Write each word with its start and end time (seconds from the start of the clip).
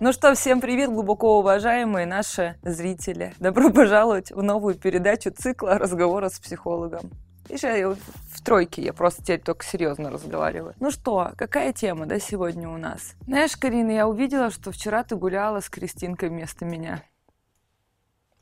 Ну 0.00 0.12
что, 0.12 0.32
всем 0.34 0.60
привет, 0.60 0.90
глубоко 0.92 1.40
уважаемые 1.40 2.06
наши 2.06 2.54
зрители. 2.62 3.34
Добро 3.40 3.70
пожаловать 3.70 4.30
в 4.30 4.40
новую 4.44 4.76
передачу 4.76 5.32
цикла 5.36 5.76
разговора 5.76 6.28
с 6.28 6.38
психологом. 6.38 7.10
Видишь, 7.48 7.64
я 7.64 7.90
в 7.90 8.44
тройке, 8.44 8.80
я 8.82 8.92
просто 8.92 9.24
теперь 9.24 9.40
только 9.40 9.64
серьезно 9.64 10.10
разговариваю. 10.10 10.74
Ну 10.78 10.92
что, 10.92 11.32
какая 11.36 11.72
тема, 11.72 12.06
да, 12.06 12.20
сегодня 12.20 12.68
у 12.68 12.76
нас? 12.76 13.16
Знаешь, 13.26 13.56
Карина, 13.56 13.90
я 13.90 14.06
увидела, 14.06 14.50
что 14.50 14.70
вчера 14.70 15.02
ты 15.02 15.16
гуляла 15.16 15.58
с 15.58 15.68
Кристинкой 15.68 16.28
вместо 16.28 16.64
меня. 16.64 17.02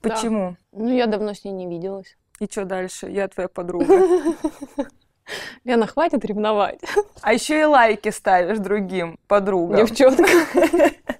Почему? 0.02 0.56
Да. 0.72 0.78
Ну, 0.84 0.94
я 0.94 1.06
давно 1.06 1.32
с 1.32 1.42
ней 1.42 1.52
не 1.52 1.66
виделась. 1.66 2.18
И 2.38 2.44
что 2.44 2.66
дальше? 2.66 3.08
Я 3.08 3.28
твоя 3.28 3.48
подруга. 3.48 3.98
Лена, 5.64 5.86
хватит 5.86 6.22
ревновать. 6.22 6.80
А 7.22 7.32
еще 7.32 7.58
и 7.58 7.64
лайки 7.64 8.10
ставишь 8.10 8.58
другим 8.58 9.18
подругам. 9.26 9.78
Девчонка. 9.78 10.26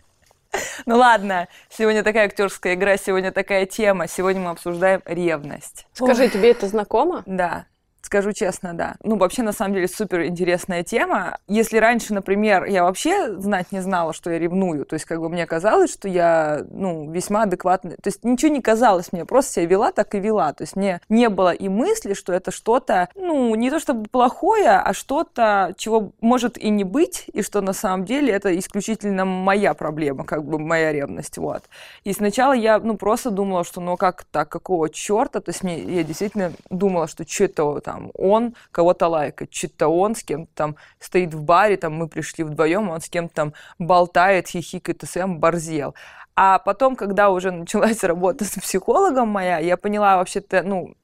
Ну 0.87 0.97
ладно, 0.97 1.49
сегодня 1.69 2.03
такая 2.03 2.27
актерская 2.27 2.75
игра, 2.75 2.97
сегодня 2.97 3.33
такая 3.33 3.67
тема. 3.67 4.07
Сегодня 4.07 4.43
мы 4.43 4.51
обсуждаем 4.51 5.03
ревность. 5.05 5.87
Скажи, 5.93 6.25
Ой. 6.25 6.31
тебе 6.31 6.51
это 6.51 6.69
знакомо? 6.69 7.23
Да. 7.27 7.67
Скажу 8.07 8.33
честно, 8.33 8.73
да. 8.73 8.95
Ну, 9.03 9.17
вообще, 9.17 9.43
на 9.43 9.51
самом 9.51 9.75
деле, 9.75 9.89
супер 9.89 10.27
интересная 10.27 10.85
тема. 10.85 11.39
Если 11.49 11.77
раньше, 11.79 12.15
например, 12.15 12.67
я 12.67 12.85
вообще 12.85 13.37
знать 13.41 13.73
не 13.73 13.81
знала, 13.81 14.13
что 14.13 14.31
я 14.31 14.39
ревную, 14.39 14.85
то 14.85 14.95
есть, 14.95 15.07
как 15.07 15.21
бы 15.21 15.29
мне 15.29 15.45
казалось, 15.45 15.93
что 15.93 16.07
я, 16.07 16.65
ну, 16.71 17.11
весьма 17.11 17.43
адекватная. 17.43 17.97
То 17.97 18.07
есть, 18.07 18.23
ничего 18.23 18.53
не 18.53 18.63
казалось 18.63 19.13
мне, 19.13 19.25
просто 19.25 19.55
себя 19.55 19.67
вела, 19.67 19.91
так 19.91 20.15
и 20.15 20.21
вела. 20.21 20.53
То 20.53 20.63
есть, 20.63 20.77
мне 20.77 21.01
не 21.09 21.29
было 21.29 21.53
и 21.53 21.69
мысли, 21.69 22.15
что 22.15 22.33
это 22.33 22.53
что-то, 22.53 23.09
ну, 23.17 23.53
не 23.57 23.71
то 23.71 23.81
чтобы 23.81 24.09
плохое, 24.09 24.79
а 24.79 24.95
что-то, 24.95 25.75
чего 25.77 26.13
может 26.21 26.59
и 26.59 26.71
не 26.71 26.85
быть, 26.85 27.25
и 27.33 27.43
что 27.43 27.61
на 27.61 27.73
самом 27.73 28.05
деле 28.05 28.33
это 28.33 28.57
исключительно 28.57 29.25
моя 29.25 29.75
проблема, 29.75 30.25
как 30.25 30.45
бы 30.45 30.61
моя 30.61 30.93
ревность, 30.93 31.39
вот. 31.39 31.65
И 32.05 32.13
сначала 32.13 32.53
я, 32.53 32.79
ну, 32.79 32.97
просто 32.97 33.33
думала, 33.33 33.65
что, 33.65 33.81
ну, 33.81 33.97
как 33.97 34.23
так, 34.31 34.49
какого 34.49 34.91
черта? 34.91 35.41
То 35.41 35.49
есть, 35.49 35.65
мне, 35.65 35.81
я 35.81 36.05
действительно 36.05 36.53
думала, 36.71 37.09
что 37.09 37.27
что 37.29 37.47
это 37.47 37.81
там 37.81 37.96
там 37.97 38.11
он 38.15 38.55
кого-то 38.73 39.09
лайкает, 39.09 39.53
что-то 39.53 39.89
он 39.89 40.15
с 40.15 40.23
кем-то 40.23 40.53
там 40.55 40.77
стоит 41.01 41.33
в 41.35 41.43
баре, 41.43 41.77
там 41.77 41.95
мы 41.95 42.09
пришли 42.09 42.45
вдвоем, 42.45 42.91
он 42.91 43.01
с 43.01 43.09
кем-то 43.09 43.35
там 43.35 43.53
болтает, 43.79 44.49
хихикает, 44.49 45.03
и 45.03 45.07
сам 45.07 45.41
борзел. 45.41 45.95
А 46.35 46.59
потом, 46.59 46.97
когда 46.97 47.31
уже 47.31 47.51
началась 47.53 48.05
работа 48.05 48.45
с 48.45 48.51
психологом 48.61 49.29
моя, 49.29 49.59
я 49.59 49.77
поняла 49.77 50.17
вообще-то, 50.19 50.63
ну, 50.63 50.95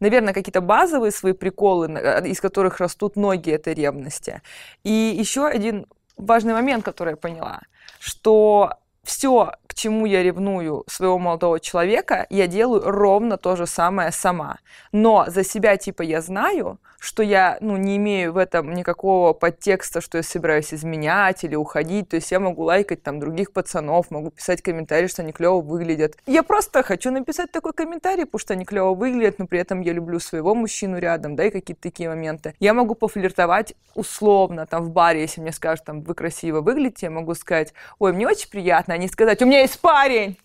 наверное, 0.00 0.32
какие-то 0.32 0.60
базовые 0.60 1.12
свои 1.12 1.32
приколы, 1.32 1.88
из 2.26 2.40
которых 2.40 2.80
растут 2.80 3.16
ноги 3.16 3.50
этой 3.50 3.74
ревности. 3.74 4.40
И 4.84 4.90
еще 4.90 5.46
один 5.46 5.86
важный 6.16 6.54
момент, 6.54 6.84
который 6.84 7.10
я 7.10 7.16
поняла, 7.16 7.60
что 8.00 8.70
все, 9.06 9.52
к 9.66 9.74
чему 9.74 10.04
я 10.04 10.22
ревную 10.22 10.84
своего 10.88 11.18
молодого 11.18 11.60
человека, 11.60 12.26
я 12.28 12.46
делаю 12.48 12.82
ровно 12.84 13.38
то 13.38 13.56
же 13.56 13.66
самое 13.66 14.10
сама. 14.10 14.58
Но 14.92 15.24
за 15.28 15.44
себя, 15.44 15.76
типа, 15.76 16.02
я 16.02 16.20
знаю, 16.20 16.78
что 16.98 17.22
я, 17.22 17.58
ну, 17.60 17.76
не 17.76 17.98
имею 17.98 18.32
в 18.32 18.36
этом 18.36 18.74
никакого 18.74 19.32
подтекста, 19.32 20.00
что 20.00 20.18
я 20.18 20.22
собираюсь 20.24 20.74
изменять 20.74 21.44
или 21.44 21.54
уходить. 21.54 22.08
То 22.08 22.16
есть 22.16 22.32
я 22.32 22.40
могу 22.40 22.64
лайкать 22.64 23.02
там 23.02 23.20
других 23.20 23.52
пацанов, 23.52 24.10
могу 24.10 24.30
писать 24.30 24.60
комментарии, 24.60 25.06
что 25.06 25.22
они 25.22 25.32
клево 25.32 25.60
выглядят. 25.60 26.16
Я 26.26 26.42
просто 26.42 26.82
хочу 26.82 27.12
написать 27.12 27.52
такой 27.52 27.74
комментарий, 27.74 28.24
потому 28.24 28.40
что 28.40 28.54
они 28.54 28.64
клево 28.64 28.94
выглядят, 28.94 29.38
но 29.38 29.46
при 29.46 29.60
этом 29.60 29.82
я 29.82 29.92
люблю 29.92 30.18
своего 30.18 30.54
мужчину 30.54 30.98
рядом, 30.98 31.36
да, 31.36 31.44
и 31.44 31.50
какие-то 31.50 31.82
такие 31.82 32.08
моменты. 32.08 32.54
Я 32.58 32.74
могу 32.74 32.96
пофлиртовать 32.96 33.74
условно 33.94 34.66
там 34.66 34.82
в 34.82 34.90
баре, 34.90 35.20
если 35.20 35.40
мне 35.40 35.52
скажут, 35.52 35.84
там, 35.84 36.02
вы 36.02 36.14
красиво 36.14 36.60
выглядите, 36.60 37.06
я 37.06 37.10
могу 37.10 37.34
сказать, 37.34 37.72
ой, 38.00 38.12
мне 38.12 38.26
очень 38.26 38.50
приятно, 38.50 38.94
а 38.96 38.98
не 38.98 39.08
сказать, 39.08 39.42
у 39.42 39.46
меня 39.46 39.60
есть 39.60 39.78
парень 39.80 40.38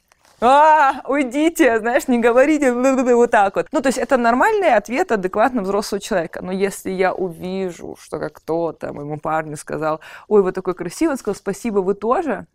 а, 0.44 1.04
уйдите, 1.08 1.80
знаешь, 1.80 2.08
не 2.08 2.20
говорите 2.20 2.74
вот 2.74 3.30
так 3.30 3.56
вот. 3.56 3.68
Ну, 3.72 3.80
то 3.80 3.90
есть 3.90 4.00
это 4.00 4.18
нормальный 4.18 4.74
ответ 4.74 5.12
адекватно 5.12 5.62
взрослого 5.62 6.02
человека. 6.02 6.42
Но 6.42 6.52
если 6.52 6.90
я 6.90 7.14
увижу, 7.14 7.96
что 8.02 8.18
как 8.18 8.34
кто-то 8.34 8.92
моему 8.92 9.20
парню 9.20 9.56
сказал, 9.56 10.02
ой, 10.28 10.42
вы 10.42 10.52
такой 10.52 10.74
красивый, 10.74 11.12
он 11.12 11.20
сказал, 11.20 11.36
спасибо, 11.36 11.80
вы 11.82 11.94
тоже, 11.94 12.48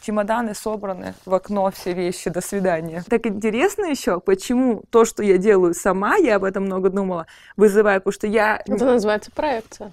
чемоданы 0.00 0.54
собраны, 0.54 1.14
в 1.24 1.34
окно 1.34 1.68
все 1.72 1.92
вещи, 1.92 2.30
до 2.30 2.40
свидания. 2.40 3.02
Так 3.10 3.26
интересно 3.26 3.86
еще, 3.86 4.20
почему 4.20 4.84
то, 4.90 5.04
что 5.04 5.24
я 5.24 5.38
делаю 5.38 5.74
сама, 5.74 6.14
я 6.14 6.36
об 6.36 6.44
этом 6.44 6.66
много 6.66 6.88
думала, 6.88 7.26
вызывает, 7.56 8.04
потому 8.04 8.12
что 8.12 8.28
я... 8.28 8.62
Это 8.64 8.84
называется 8.84 9.32
проекция. 9.32 9.92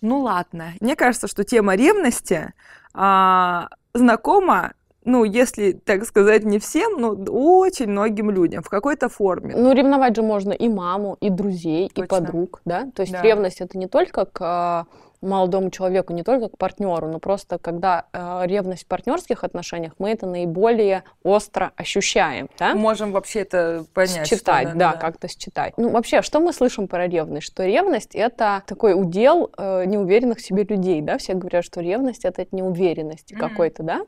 Ну 0.00 0.20
ладно. 0.20 0.72
Мне 0.80 0.96
кажется, 0.96 1.28
что 1.28 1.44
тема 1.44 1.74
ревности 1.74 2.52
а, 2.94 3.68
знакома 3.94 4.72
ну, 5.06 5.22
если, 5.22 5.70
так 5.72 6.04
сказать, 6.04 6.44
не 6.44 6.58
всем, 6.58 7.00
но 7.00 7.10
очень 7.10 7.86
многим 7.86 8.28
людям 8.28 8.64
в 8.64 8.68
какой-то 8.68 9.08
форме. 9.08 9.54
Ну, 9.56 9.72
ревновать 9.72 10.16
же 10.16 10.22
можно 10.22 10.52
и 10.52 10.68
маму, 10.68 11.16
и 11.20 11.30
друзей, 11.30 11.88
Точно. 11.88 12.02
и 12.02 12.08
подруг, 12.08 12.60
да? 12.64 12.90
То 12.92 13.02
есть 13.02 13.12
да. 13.12 13.22
ревность 13.22 13.60
это 13.60 13.78
не 13.78 13.86
только 13.86 14.24
к 14.24 14.40
а, 14.40 14.86
молодому 15.20 15.70
человеку, 15.70 16.12
не 16.12 16.22
только 16.22 16.48
к 16.48 16.58
партнеру, 16.58 17.08
но 17.08 17.18
просто 17.18 17.58
когда 17.58 18.06
э, 18.12 18.42
ревность 18.46 18.84
в 18.84 18.86
партнерских 18.86 19.44
отношениях, 19.44 19.92
мы 19.98 20.10
это 20.10 20.26
наиболее 20.26 21.04
остро 21.22 21.72
ощущаем. 21.76 22.48
Да? 22.58 22.74
Можем 22.74 23.12
вообще 23.12 23.40
это 23.40 23.84
понять. 23.94 24.26
Считать, 24.26 24.74
да, 24.74 24.92
да, 24.92 24.98
как-то 24.98 25.28
считать. 25.28 25.74
Ну, 25.76 25.90
вообще, 25.90 26.22
что 26.22 26.40
мы 26.40 26.52
слышим 26.52 26.88
про 26.88 27.06
ревность? 27.06 27.46
Что 27.46 27.64
ревность— 27.64 28.14
это 28.14 28.62
такой 28.66 28.98
удел 28.98 29.50
э, 29.56 29.84
неуверенных 29.86 30.38
в 30.38 30.42
себе 30.42 30.64
людей, 30.64 31.00
да? 31.00 31.18
Все 31.18 31.34
говорят, 31.34 31.64
что 31.64 31.80
ревность— 31.80 32.24
это 32.24 32.42
от 32.42 32.52
неуверенности 32.52 33.34
mm-hmm. 33.34 33.38
какой-то, 33.38 33.82
да? 33.82 34.06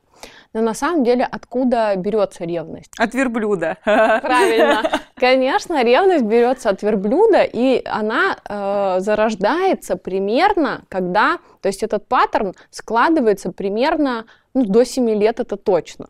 Но 0.53 0.63
на 0.63 0.75
самом 0.75 1.05
деле 1.05 1.25
откуда 1.25 1.95
берется 1.97 2.45
ревность? 2.45 2.93
От 2.99 3.15
верблюда. 3.15 3.77
Правильно. 3.85 5.01
Конечно, 5.19 5.83
ревность 5.83 6.25
берется 6.25 6.71
от 6.71 6.83
верблюда, 6.83 7.43
и 7.43 7.83
она 7.85 8.37
э, 8.45 9.01
зарождается 9.01 9.97
примерно, 9.97 10.83
когда, 10.89 11.39
то 11.61 11.69
есть 11.69 11.83
этот 11.83 12.07
паттерн 12.07 12.55
складывается 12.71 13.53
примерно 13.53 14.27
ну, 14.55 14.65
до 14.65 14.85
7 14.85 15.11
лет, 15.11 15.41
это 15.41 15.57
точно. 15.57 16.09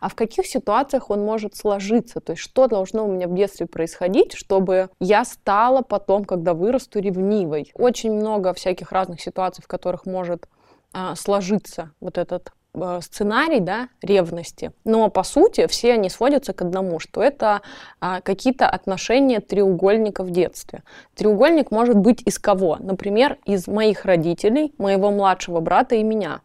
А 0.00 0.08
в 0.08 0.14
каких 0.14 0.46
ситуациях 0.46 1.10
он 1.10 1.24
может 1.24 1.56
сложиться? 1.56 2.20
То 2.20 2.32
есть 2.32 2.42
что 2.42 2.66
должно 2.66 3.06
у 3.06 3.12
меня 3.12 3.28
в 3.28 3.34
детстве 3.34 3.66
происходить, 3.66 4.34
чтобы 4.34 4.90
я 5.00 5.24
стала 5.24 5.82
потом, 5.82 6.24
когда 6.24 6.54
вырасту, 6.54 7.00
ревнивой? 7.00 7.72
Очень 7.74 8.12
много 8.12 8.54
всяких 8.54 8.92
разных 8.92 9.20
ситуаций, 9.20 9.62
в 9.62 9.68
которых 9.68 10.06
может 10.06 10.48
а, 10.92 11.14
сложиться 11.16 11.92
вот 12.00 12.18
этот 12.18 12.50
Э, 12.50 12.57
сценарий 13.00 13.60
да, 13.60 13.88
ревности. 14.02 14.72
Но 14.84 15.10
по 15.10 15.22
сути 15.22 15.66
все 15.66 15.94
они 15.94 16.10
сводятся 16.10 16.52
к 16.52 16.62
одному, 16.62 17.00
что 17.00 17.22
это 17.22 17.62
а, 18.00 18.20
какие-то 18.20 18.68
отношения 18.68 19.40
треугольника 19.40 20.22
в 20.22 20.30
детстве. 20.30 20.82
Треугольник 21.14 21.70
может 21.70 21.96
быть 21.96 22.22
из 22.26 22.38
кого? 22.38 22.76
Например, 22.78 23.38
из 23.44 23.66
моих 23.66 24.04
родителей, 24.04 24.72
моего 24.78 25.10
младшего 25.10 25.60
брата 25.60 25.96
и 25.96 26.02
меня. 26.02 26.40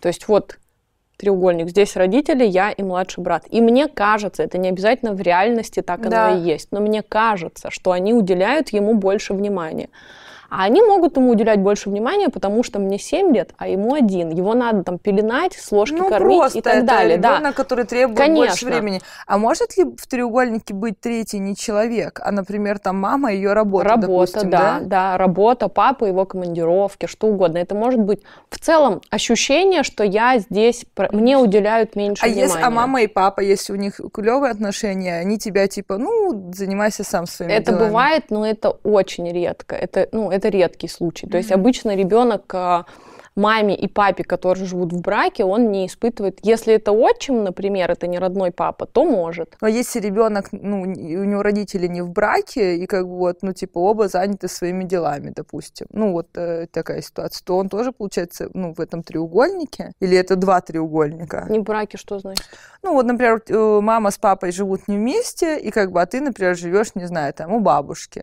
То 0.00 0.08
есть 0.08 0.28
вот 0.28 0.58
треугольник. 1.16 1.70
Здесь 1.70 1.96
родители, 1.96 2.44
я 2.44 2.70
и 2.70 2.82
младший 2.82 3.22
брат. 3.22 3.44
И 3.50 3.60
мне 3.60 3.88
кажется, 3.88 4.42
это 4.42 4.58
не 4.58 4.68
обязательно 4.68 5.12
в 5.12 5.20
реальности 5.20 5.80
так 5.82 6.08
да. 6.08 6.28
оно 6.28 6.38
и 6.38 6.42
есть, 6.42 6.68
но 6.72 6.80
мне 6.80 7.02
кажется, 7.02 7.70
что 7.70 7.92
они 7.92 8.12
уделяют 8.12 8.70
ему 8.70 8.94
больше 8.94 9.34
внимания. 9.34 9.88
А 10.48 10.64
они 10.64 10.82
могут 10.82 11.16
ему 11.16 11.30
уделять 11.30 11.60
больше 11.60 11.90
внимания, 11.90 12.28
потому 12.28 12.62
что 12.62 12.78
мне 12.78 12.98
7 12.98 13.34
лет, 13.34 13.50
а 13.56 13.68
ему 13.68 13.94
один. 13.94 14.30
Его 14.30 14.54
надо 14.54 14.84
там 14.84 14.98
пеленать, 14.98 15.54
с 15.54 15.72
ложки 15.72 15.94
ну, 15.94 16.08
кормить 16.08 16.38
просто 16.38 16.58
и 16.58 16.62
так 16.62 16.74
это 16.76 16.86
далее. 16.86 17.16
Ребенок, 17.16 17.42
да. 17.42 17.52
который 17.52 17.84
требует 17.84 18.18
Конечно. 18.18 18.46
больше 18.46 18.66
времени. 18.66 19.00
А 19.26 19.38
может 19.38 19.76
ли 19.76 19.84
в 19.84 20.06
треугольнике 20.06 20.74
быть 20.74 21.00
третий 21.00 21.38
не 21.38 21.56
человек, 21.56 22.20
а, 22.22 22.30
например, 22.30 22.78
там 22.78 22.98
мама 22.98 23.32
ее 23.32 23.52
работа, 23.52 23.88
Работа, 23.88 24.06
допустим, 24.06 24.50
да, 24.50 24.78
да, 24.80 24.86
да, 24.86 25.18
работа, 25.18 25.68
папа, 25.68 26.04
его 26.04 26.24
командировки, 26.24 27.06
что 27.06 27.28
угодно. 27.28 27.58
Это 27.58 27.74
может 27.74 28.00
быть 28.00 28.22
в 28.50 28.58
целом 28.58 29.00
ощущение, 29.10 29.82
что 29.82 30.04
я 30.04 30.38
здесь, 30.38 30.84
мне 31.12 31.36
уделяют 31.36 31.96
меньше 31.96 32.24
а 32.24 32.26
внимания. 32.26 32.46
Если, 32.46 32.60
а 32.62 32.70
мама 32.70 33.02
и 33.02 33.06
папа, 33.06 33.40
если 33.40 33.72
у 33.72 33.76
них 33.76 34.00
клевые 34.12 34.50
отношения, 34.50 35.18
они 35.18 35.38
тебя 35.38 35.66
типа, 35.66 35.98
ну, 35.98 36.52
занимайся 36.52 37.04
сам 37.04 37.26
своими 37.26 37.52
Это 37.52 37.72
делами. 37.72 37.88
бывает, 37.88 38.24
но 38.30 38.46
это 38.46 38.70
очень 38.70 39.30
редко. 39.32 39.76
Это, 39.76 40.08
ну, 40.12 40.30
это 40.36 40.48
редкий 40.48 40.88
случай. 40.88 41.26
То 41.26 41.36
есть 41.36 41.52
обычно 41.52 41.96
ребенок 41.96 42.54
а, 42.54 42.86
маме 43.36 43.76
и 43.76 43.86
папе, 43.86 44.24
которые 44.24 44.66
живут 44.66 44.92
в 44.92 45.00
браке, 45.00 45.44
он 45.44 45.70
не 45.70 45.86
испытывает. 45.86 46.40
Если 46.42 46.74
это 46.74 46.92
отчим, 46.92 47.44
например, 47.44 47.90
это 47.90 48.06
не 48.06 48.18
родной 48.18 48.50
папа, 48.50 48.86
то 48.86 49.04
может. 49.04 49.56
Но 49.60 49.68
если 49.68 50.00
ребенок, 50.00 50.48
ну, 50.52 50.80
у 50.80 50.84
него 50.86 51.42
родители 51.42 51.86
не 51.86 52.02
в 52.02 52.10
браке, 52.10 52.76
и 52.76 52.86
как 52.86 53.06
бы 53.06 53.16
вот, 53.16 53.42
ну, 53.42 53.52
типа, 53.52 53.78
оба 53.78 54.08
заняты 54.08 54.48
своими 54.48 54.84
делами, 54.84 55.32
допустим, 55.36 55.86
ну, 55.90 56.12
вот 56.12 56.28
э, 56.36 56.66
такая 56.70 57.02
ситуация, 57.02 57.44
то 57.44 57.56
он 57.56 57.68
тоже, 57.68 57.92
получается, 57.92 58.48
ну, 58.54 58.72
в 58.72 58.80
этом 58.80 59.02
треугольнике? 59.02 59.92
Или 60.00 60.16
это 60.16 60.36
два 60.36 60.60
треугольника? 60.60 61.46
Не 61.50 61.58
в 61.58 61.62
браке, 61.62 61.98
что 61.98 62.18
значит? 62.18 62.46
Ну, 62.82 62.94
вот, 62.94 63.06
например, 63.06 63.42
мама 63.82 64.10
с 64.10 64.18
папой 64.18 64.52
живут 64.52 64.88
не 64.88 64.96
вместе, 64.96 65.58
и 65.58 65.70
как 65.70 65.92
бы, 65.92 66.00
а 66.00 66.06
ты, 66.06 66.20
например, 66.20 66.56
живешь, 66.56 66.94
не 66.94 67.06
знаю, 67.06 67.34
там, 67.34 67.52
у 67.52 67.60
бабушки 67.60 68.22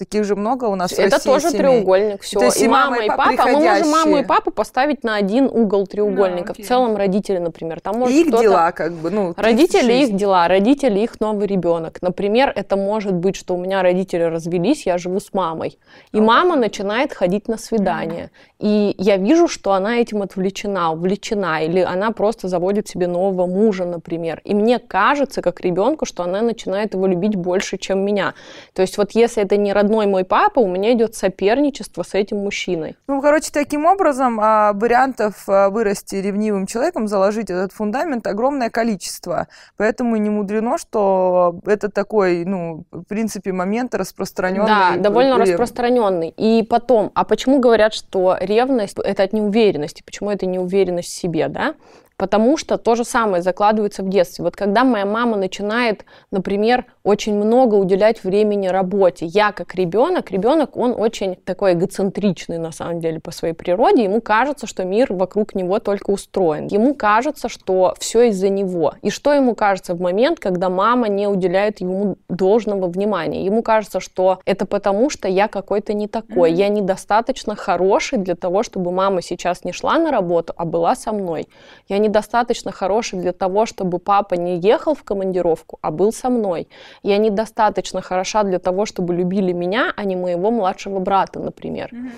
Таких 0.00 0.24
же 0.24 0.34
много 0.34 0.64
у 0.64 0.76
нас 0.76 0.92
Это 0.92 1.02
в 1.02 1.12
России 1.12 1.30
тоже 1.30 1.48
семей. 1.50 1.58
треугольник, 1.58 2.22
все. 2.22 2.38
То 2.38 2.46
есть 2.46 2.62
и 2.62 2.66
мама, 2.68 3.04
и 3.04 3.08
папа. 3.08 3.34
А 3.38 3.46
мы 3.48 3.52
можем 3.60 3.90
маму 3.90 4.16
и 4.16 4.24
папу 4.24 4.50
поставить 4.50 5.04
на 5.04 5.16
один 5.16 5.44
угол 5.44 5.86
треугольника. 5.86 6.52
окей. 6.52 6.64
в 6.64 6.68
целом 6.68 6.96
родители, 6.96 7.36
например. 7.36 7.80
Там 7.80 7.98
может 7.98 8.16
И 8.16 8.22
их 8.22 8.30
дела, 8.30 8.72
как 8.72 8.94
бы, 8.94 9.10
ну, 9.10 9.34
Родители 9.36 9.92
их 9.92 10.16
дела, 10.16 10.48
родители 10.48 11.00
их 11.00 11.20
новый 11.20 11.46
ребенок. 11.46 11.98
Например, 12.00 12.50
это 12.56 12.78
может 12.78 13.12
быть, 13.12 13.36
что 13.36 13.54
у 13.54 13.58
меня 13.58 13.82
родители 13.82 14.22
развелись, 14.22 14.86
я 14.86 14.96
живу 14.96 15.20
с 15.20 15.34
мамой. 15.34 15.78
И 16.12 16.16
Ага. 16.16 16.26
мама 16.26 16.56
начинает 16.56 17.12
ходить 17.12 17.46
на 17.46 17.58
свидание. 17.58 18.30
И 18.58 18.94
я 18.96 19.18
вижу, 19.18 19.48
что 19.48 19.72
она 19.72 19.98
этим 19.98 20.22
отвлечена, 20.22 20.92
увлечена. 20.92 21.62
Или 21.62 21.80
она 21.80 22.10
просто 22.10 22.48
заводит 22.48 22.88
себе 22.88 23.06
нового 23.06 23.46
мужа, 23.46 23.84
например. 23.84 24.40
И 24.44 24.54
мне 24.54 24.78
кажется, 24.78 25.42
как 25.42 25.60
ребенку, 25.60 26.06
что 26.06 26.22
она 26.22 26.40
начинает 26.40 26.94
его 26.94 27.06
любить 27.06 27.36
больше, 27.36 27.76
чем 27.76 28.02
меня. 28.02 28.32
То 28.72 28.80
есть 28.80 28.96
вот 28.96 29.10
если 29.12 29.42
это 29.42 29.58
не 29.58 29.74
родной 29.74 29.89
мой 29.90 30.24
папа, 30.24 30.60
у 30.60 30.68
меня 30.68 30.92
идет 30.92 31.14
соперничество 31.14 32.02
с 32.02 32.14
этим 32.14 32.38
мужчиной. 32.38 32.96
Ну, 33.06 33.20
короче, 33.20 33.50
таким 33.52 33.86
образом 33.86 34.38
а, 34.40 34.72
вариантов 34.72 35.44
а, 35.48 35.70
вырасти 35.70 36.16
ревнивым 36.16 36.66
человеком, 36.66 37.08
заложить 37.08 37.50
этот 37.50 37.72
фундамент 37.72 38.26
огромное 38.26 38.70
количество. 38.70 39.48
Поэтому 39.76 40.16
не 40.16 40.30
мудрено, 40.30 40.78
что 40.78 41.58
это 41.66 41.88
такой, 41.90 42.44
ну, 42.44 42.84
в 42.90 43.02
принципе, 43.04 43.52
момент 43.52 43.94
распространенный. 43.94 44.66
Да, 44.66 44.96
довольно 44.96 45.34
Рев- 45.34 45.50
распространенный. 45.50 46.34
И 46.36 46.62
потом, 46.62 47.10
а 47.14 47.24
почему 47.24 47.58
говорят, 47.58 47.94
что 47.94 48.36
ревность 48.40 48.96
это 48.98 49.22
от 49.22 49.32
неуверенности? 49.32 50.02
Почему 50.04 50.30
это 50.30 50.46
неуверенность 50.46 51.08
в 51.08 51.14
себе, 51.14 51.48
да? 51.48 51.74
Потому 52.20 52.58
что 52.58 52.76
то 52.76 52.96
же 52.96 53.04
самое 53.04 53.42
закладывается 53.42 54.02
в 54.02 54.10
детстве. 54.10 54.44
Вот 54.44 54.54
когда 54.54 54.84
моя 54.84 55.06
мама 55.06 55.38
начинает, 55.38 56.04
например, 56.30 56.84
очень 57.02 57.34
много 57.34 57.76
уделять 57.76 58.24
времени 58.24 58.66
работе, 58.66 59.24
я 59.24 59.52
как 59.52 59.74
ребенок, 59.74 60.30
ребенок, 60.30 60.76
он 60.76 60.94
очень 60.94 61.34
такой 61.34 61.72
эгоцентричный 61.72 62.58
на 62.58 62.72
самом 62.72 63.00
деле 63.00 63.20
по 63.20 63.30
своей 63.30 63.54
природе, 63.54 64.04
ему 64.04 64.20
кажется, 64.20 64.66
что 64.66 64.84
мир 64.84 65.14
вокруг 65.14 65.54
него 65.54 65.78
только 65.78 66.10
устроен. 66.10 66.66
Ему 66.66 66.94
кажется, 66.94 67.48
что 67.48 67.94
все 67.98 68.24
из-за 68.28 68.50
него. 68.50 68.92
И 69.00 69.08
что 69.08 69.32
ему 69.32 69.54
кажется 69.54 69.94
в 69.94 70.00
момент, 70.02 70.40
когда 70.40 70.68
мама 70.68 71.08
не 71.08 71.26
уделяет 71.26 71.80
ему 71.80 72.18
должного 72.28 72.88
внимания? 72.88 73.46
Ему 73.46 73.62
кажется, 73.62 73.98
что 73.98 74.40
это 74.44 74.66
потому, 74.66 75.08
что 75.08 75.26
я 75.26 75.48
какой-то 75.48 75.94
не 75.94 76.06
такой, 76.06 76.52
я 76.52 76.68
недостаточно 76.68 77.56
хороший 77.56 78.18
для 78.18 78.34
того, 78.34 78.62
чтобы 78.62 78.92
мама 78.92 79.22
сейчас 79.22 79.64
не 79.64 79.72
шла 79.72 79.96
на 79.96 80.10
работу, 80.10 80.52
а 80.54 80.66
была 80.66 80.94
со 80.94 81.12
мной. 81.12 81.48
Я 81.88 81.96
недостаточно 82.10 82.72
хороший 82.72 83.20
для 83.20 83.32
того, 83.32 83.66
чтобы 83.66 83.98
папа 83.98 84.34
не 84.34 84.58
ехал 84.58 84.94
в 84.94 85.02
командировку, 85.04 85.78
а 85.80 85.90
был 85.90 86.12
со 86.12 86.28
мной. 86.28 86.68
Я 87.02 87.18
недостаточно 87.18 88.02
хороша 88.02 88.42
для 88.42 88.58
того, 88.58 88.84
чтобы 88.86 89.14
любили 89.14 89.52
меня, 89.52 89.92
а 89.96 90.04
не 90.04 90.16
моего 90.16 90.50
младшего 90.50 90.98
брата, 90.98 91.38
например. 91.40 91.88
Мгм. 91.92 92.10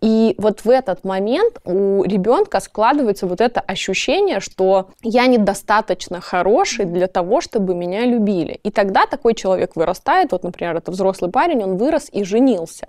И 0.00 0.34
вот 0.38 0.64
в 0.64 0.70
этот 0.70 1.04
момент 1.04 1.58
у 1.64 2.04
ребенка 2.04 2.60
складывается 2.60 3.26
вот 3.26 3.40
это 3.40 3.60
ощущение, 3.60 4.40
что 4.40 4.86
я 5.02 5.26
недостаточно 5.26 6.20
хороший 6.20 6.84
для 6.84 7.06
того, 7.06 7.40
чтобы 7.40 7.74
меня 7.74 8.06
любили. 8.06 8.60
И 8.62 8.70
тогда 8.70 9.06
такой 9.06 9.34
человек 9.34 9.76
вырастает, 9.76 10.32
вот, 10.32 10.44
например, 10.44 10.76
это 10.76 10.92
взрослый 10.92 11.30
парень, 11.30 11.62
он 11.64 11.76
вырос 11.76 12.08
и 12.12 12.24
женился. 12.24 12.86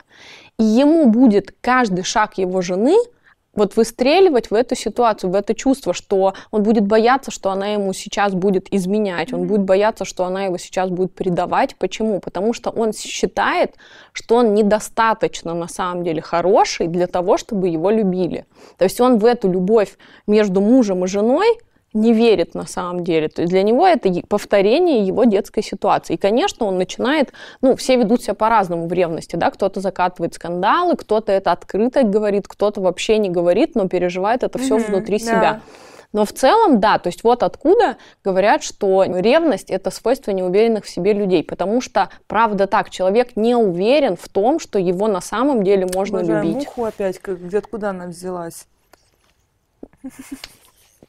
И 0.60 0.64
ему 0.64 1.08
будет 1.08 1.54
каждый 1.62 2.04
шаг 2.04 2.38
его 2.38 2.62
жены 2.62 2.96
вот 3.54 3.76
выстреливать 3.76 4.50
в 4.50 4.54
эту 4.54 4.76
ситуацию, 4.76 5.30
в 5.30 5.36
это 5.36 5.54
чувство, 5.54 5.94
что 5.94 6.34
он 6.52 6.64
будет 6.64 6.86
бояться, 6.86 7.32
что 7.32 7.50
она 7.52 7.68
ему 7.68 7.94
сейчас 7.94 8.34
будет 8.34 8.74
изменять, 8.74 9.34
он 9.34 9.48
будет 9.48 9.62
бояться, 9.62 10.06
что 10.06 10.26
она 10.26 10.46
его 10.46 10.58
сейчас 10.58 10.90
будет 10.90 11.14
предавать. 11.14 11.76
Почему? 11.76 12.20
Потому 12.20 12.54
что 12.54 12.70
он 12.70 12.94
считает, 12.94 13.76
что 14.14 14.36
он 14.36 14.54
недостаточно 14.54 15.54
на 15.54 15.68
самом 15.68 16.04
деле 16.04 16.22
хороший 16.22 16.88
для 16.88 17.08
того, 17.08 17.38
чтобы 17.38 17.68
его 17.68 17.90
любили. 17.90 18.46
То 18.78 18.86
есть 18.86 19.02
он 19.02 19.18
в 19.18 19.26
эту 19.26 19.50
любовь 19.50 19.98
между 20.28 20.62
мужем 20.62 21.04
и 21.06 21.08
женой 21.08 21.58
не 21.94 22.14
верит 22.14 22.56
на 22.56 22.66
самом 22.66 23.04
деле. 23.04 23.28
То 23.28 23.42
есть 23.42 23.52
для 23.52 23.64
него 23.64 23.86
это 23.86 24.10
повторение 24.28 25.06
его 25.06 25.26
детской 25.26 25.62
ситуации. 25.62 26.14
И, 26.14 26.18
конечно, 26.18 26.66
он 26.66 26.78
начинает, 26.78 27.34
ну, 27.62 27.76
все 27.76 27.98
ведут 27.98 28.24
себя 28.24 28.34
по-разному 28.34 28.88
в 28.88 28.94
ревности, 28.94 29.36
да, 29.36 29.52
кто-то 29.52 29.82
закатывает 29.82 30.34
скандалы, 30.34 30.96
кто-то 30.96 31.32
это 31.32 31.52
открыто 31.52 32.04
говорит, 32.04 32.48
кто-то 32.48 32.82
вообще 32.82 33.18
не 33.18 33.30
говорит, 33.30 33.76
но 33.76 33.88
переживает 33.88 34.44
это 34.44 34.58
все 34.58 34.78
Мгм, 34.78 34.86
внутри 34.86 35.20
да. 35.20 35.26
себя. 35.26 35.62
Но 36.14 36.26
в 36.26 36.34
целом, 36.34 36.82
да, 36.82 37.00
то 37.00 37.08
есть 37.08 37.24
вот 37.24 37.42
откуда 37.42 37.96
говорят, 38.22 38.64
что 38.64 39.04
ревность– 39.04 39.70
это 39.70 39.92
свойство 39.92 40.32
неуверенных 40.32 40.84
в 40.84 40.90
себе 40.90 41.14
людей, 41.14 41.42
потому 41.42 41.80
что, 41.80 42.10
правда 42.28 42.68
так, 42.68 42.90
человек 42.90 43.38
не 43.38 43.56
уверен 43.56 44.18
в 44.18 44.28
том, 44.28 44.60
что 44.60 44.78
его 44.78 45.08
на 45.08 45.22
самом 45.22 45.64
деле 45.64 45.88
можно 45.94 46.20
Обожаю 46.20 46.44
любить. 46.44 46.56
муху 46.68 46.84
опять, 46.84 47.22
где 47.26 47.58
откуда 47.58 47.92
она 47.92 48.08
взялась? 48.08 48.68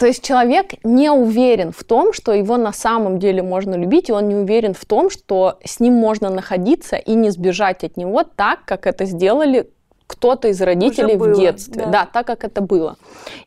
То 0.02 0.08
есть 0.08 0.24
человек 0.24 0.72
не 0.82 1.10
уверен 1.10 1.70
в 1.70 1.84
том, 1.84 2.12
что 2.12 2.32
его 2.32 2.56
на 2.56 2.72
самом 2.72 3.20
деле 3.20 3.40
можно 3.40 3.76
любить, 3.76 4.08
и 4.08 4.12
он 4.12 4.26
не 4.26 4.34
уверен 4.34 4.74
в 4.74 4.84
том, 4.84 5.10
что 5.10 5.60
с 5.64 5.78
ним 5.78 5.94
можно 5.94 6.28
находиться 6.28 6.96
и 6.96 7.14
не 7.14 7.30
сбежать 7.30 7.84
от 7.84 7.96
него 7.96 8.24
так, 8.24 8.64
как 8.64 8.88
это 8.88 9.04
сделали 9.04 9.70
кто-то 10.08 10.48
из 10.48 10.60
родителей 10.60 11.14
было, 11.14 11.32
в 11.32 11.38
детстве. 11.38 11.84
да. 11.84 11.90
Да. 11.90 12.08
так 12.12 12.26
как 12.26 12.42
это 12.42 12.60
было. 12.60 12.96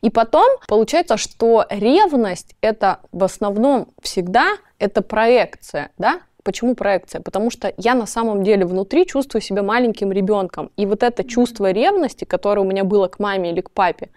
И 0.00 0.08
потом 0.08 0.46
получается, 0.66 1.18
что 1.18 1.66
ревность 1.68 2.56
это 2.62 3.00
в 3.12 3.22
основном 3.22 3.88
всегда 4.00 4.56
это 4.78 5.02
проекция, 5.02 5.90
да? 5.98 6.20
Почему 6.42 6.74
проекция? 6.74 7.20
Потому 7.20 7.50
что 7.50 7.74
я 7.76 7.94
на 7.94 8.06
самом 8.06 8.44
деле 8.44 8.64
внутри 8.64 9.04
чувствую 9.04 9.42
себя 9.42 9.62
маленьким 9.62 10.10
ребенком. 10.10 10.70
И 10.78 10.86
вот 10.86 11.02
это 11.02 11.22
чувство 11.22 11.70
ревности, 11.70 12.24
которое 12.24 12.60
у 12.62 12.64
меня 12.64 12.84
было 12.84 13.08
к 13.08 13.18
маме 13.18 13.50
или 13.50 13.60
к 13.60 13.70
папе, 13.72 14.08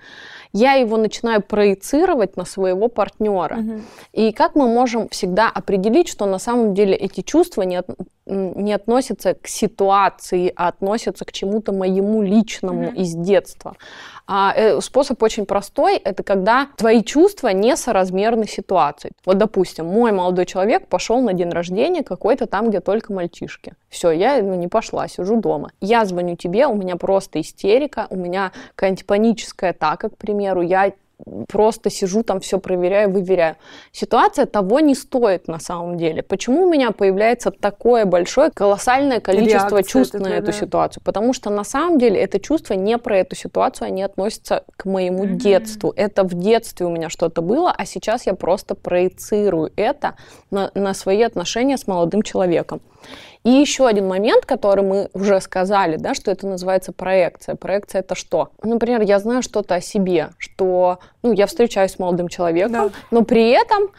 я 0.54 0.74
его 0.74 0.98
начинаю 0.98 1.42
проецировать 1.42 2.38
на 2.38 2.46
своего 2.46 2.88
партнера. 2.88 3.58
Мгм. 3.58 3.82
И 4.14 4.32
как 4.32 4.56
мы 4.56 4.68
можем 4.68 5.10
всегда 5.10 5.50
определить, 5.50 6.08
что 6.08 6.26
на 6.26 6.40
самом 6.40 6.74
деле 6.74 6.96
эти 6.96 7.22
чувства 7.22 7.62
не, 7.64 7.82
не 8.30 8.74
относятся 8.74 9.34
к 9.34 9.48
ситуации, 9.48 10.54
а 10.56 10.68
относятся 10.68 11.26
к 11.26 11.32
чему-то 11.32 11.72
моему 11.72 12.22
личному 12.22 12.84
Мгм. 12.84 12.96
из 12.96 13.16
детства? 13.16 13.76
А, 14.28 14.54
э, 14.56 14.80
способ 14.82 15.24
очень 15.24 15.46
простой. 15.46 15.98
Это 15.98 16.22
когда 16.22 16.68
твои 16.78 17.04
чувства 17.04 17.48
не 17.48 17.76
соразмерны 17.76 18.48
ситуации. 18.48 19.12
Вот, 19.26 19.38
допустим, 19.38 19.88
мой 19.88 20.12
молодой 20.12 20.46
человек 20.46 20.88
пошел 20.88 21.20
на 21.22 21.34
день 21.34 21.50
рождения 21.50 22.04
какой-то 22.04 22.46
там, 22.46 22.70
где 22.70 22.80
только 22.80 23.12
мальчишки. 23.12 23.74
Все, 23.90 24.12
я 24.12 24.42
ну, 24.44 24.54
не 24.54 24.68
пошла, 24.68 25.08
сижу 25.08 25.42
дома. 25.42 25.72
Я 25.82 26.06
звоню 26.06 26.36
тебе, 26.36 26.68
у 26.68 26.76
меня 26.76 26.96
просто 26.96 27.42
истерика, 27.42 28.06
у 28.12 28.16
меня 28.16 28.52
какая-нибудь 28.76 29.06
паническая 29.08 29.72
атака, 29.72 30.10
к 30.10 30.18
примеру, 30.18 30.62
я 30.62 30.94
просто 31.48 31.90
сижу 31.90 32.24
там, 32.24 32.40
все 32.40 32.60
проверяю, 32.60 33.10
выверяю. 33.10 33.56
Ситуация 33.92 34.46
того 34.46 34.80
не 34.80 34.96
стоит 34.96 35.48
на 35.48 35.60
самом 35.60 35.98
деле. 35.98 36.24
Почему 36.24 36.64
у 36.64 36.70
меня 36.70 36.92
появляется 36.92 37.52
такое 37.52 38.06
большое, 38.06 38.52
колоссальное 38.52 39.20
количество 39.20 39.78
Реакция 39.78 39.84
чувств 39.84 40.14
на 40.16 40.28
эту 40.28 40.48
да. 40.48 40.52
ситуацию? 40.52 41.04
Потому 41.04 41.34
что 41.34 41.50
на 41.50 41.64
самом 41.64 42.00
деле 42.00 42.20
это 42.20 42.40
чувство 42.40 42.74
не 42.74 42.98
про 42.98 43.18
эту 43.18 43.36
ситуацию, 43.36 43.88
они 43.88 44.04
относятся 44.04 44.64
к 44.76 44.86
моему 44.86 45.26
Мгм. 45.26 45.38
детству. 45.38 45.94
Это 45.96 46.24
в 46.24 46.34
детстве 46.34 46.86
у 46.86 46.90
меня 46.90 47.10
что-то 47.10 47.42
было, 47.42 47.74
а 47.76 47.86
сейчас 47.86 48.26
я 48.26 48.34
просто 48.34 48.76
проецирую 48.76 49.72
это 49.76 50.16
на, 50.52 50.72
на 50.74 50.94
свои 50.94 51.22
отношения 51.22 51.78
с 51.78 51.88
молодым 51.88 52.22
человеком. 52.22 52.82
И 53.46 53.50
еще 53.50 53.88
один 53.88 54.08
момент, 54.08 54.46
который 54.46 54.84
мы 54.84 55.10
уже 55.14 55.40
сказали, 55.40 55.96
да, 55.96 56.14
что 56.14 56.30
это 56.30 56.46
называется 56.46 56.92
проекция. 56.92 57.56
Проекция 57.56 58.00
это 58.02 58.14
что? 58.14 58.50
Например, 58.62 59.02
я 59.02 59.18
знаю 59.20 59.42
что-то 59.42 59.76
о 59.76 59.82
себе, 59.82 60.32
что 60.38 61.00
ну, 61.24 61.32
я 61.32 61.48
встречаюсь 61.48 61.92
с 61.92 62.00
молодым 62.00 62.28
человеком, 62.28 62.72
Да. 62.72 62.90
но 63.12 63.24
при 63.24 63.50
этом, 63.52 63.92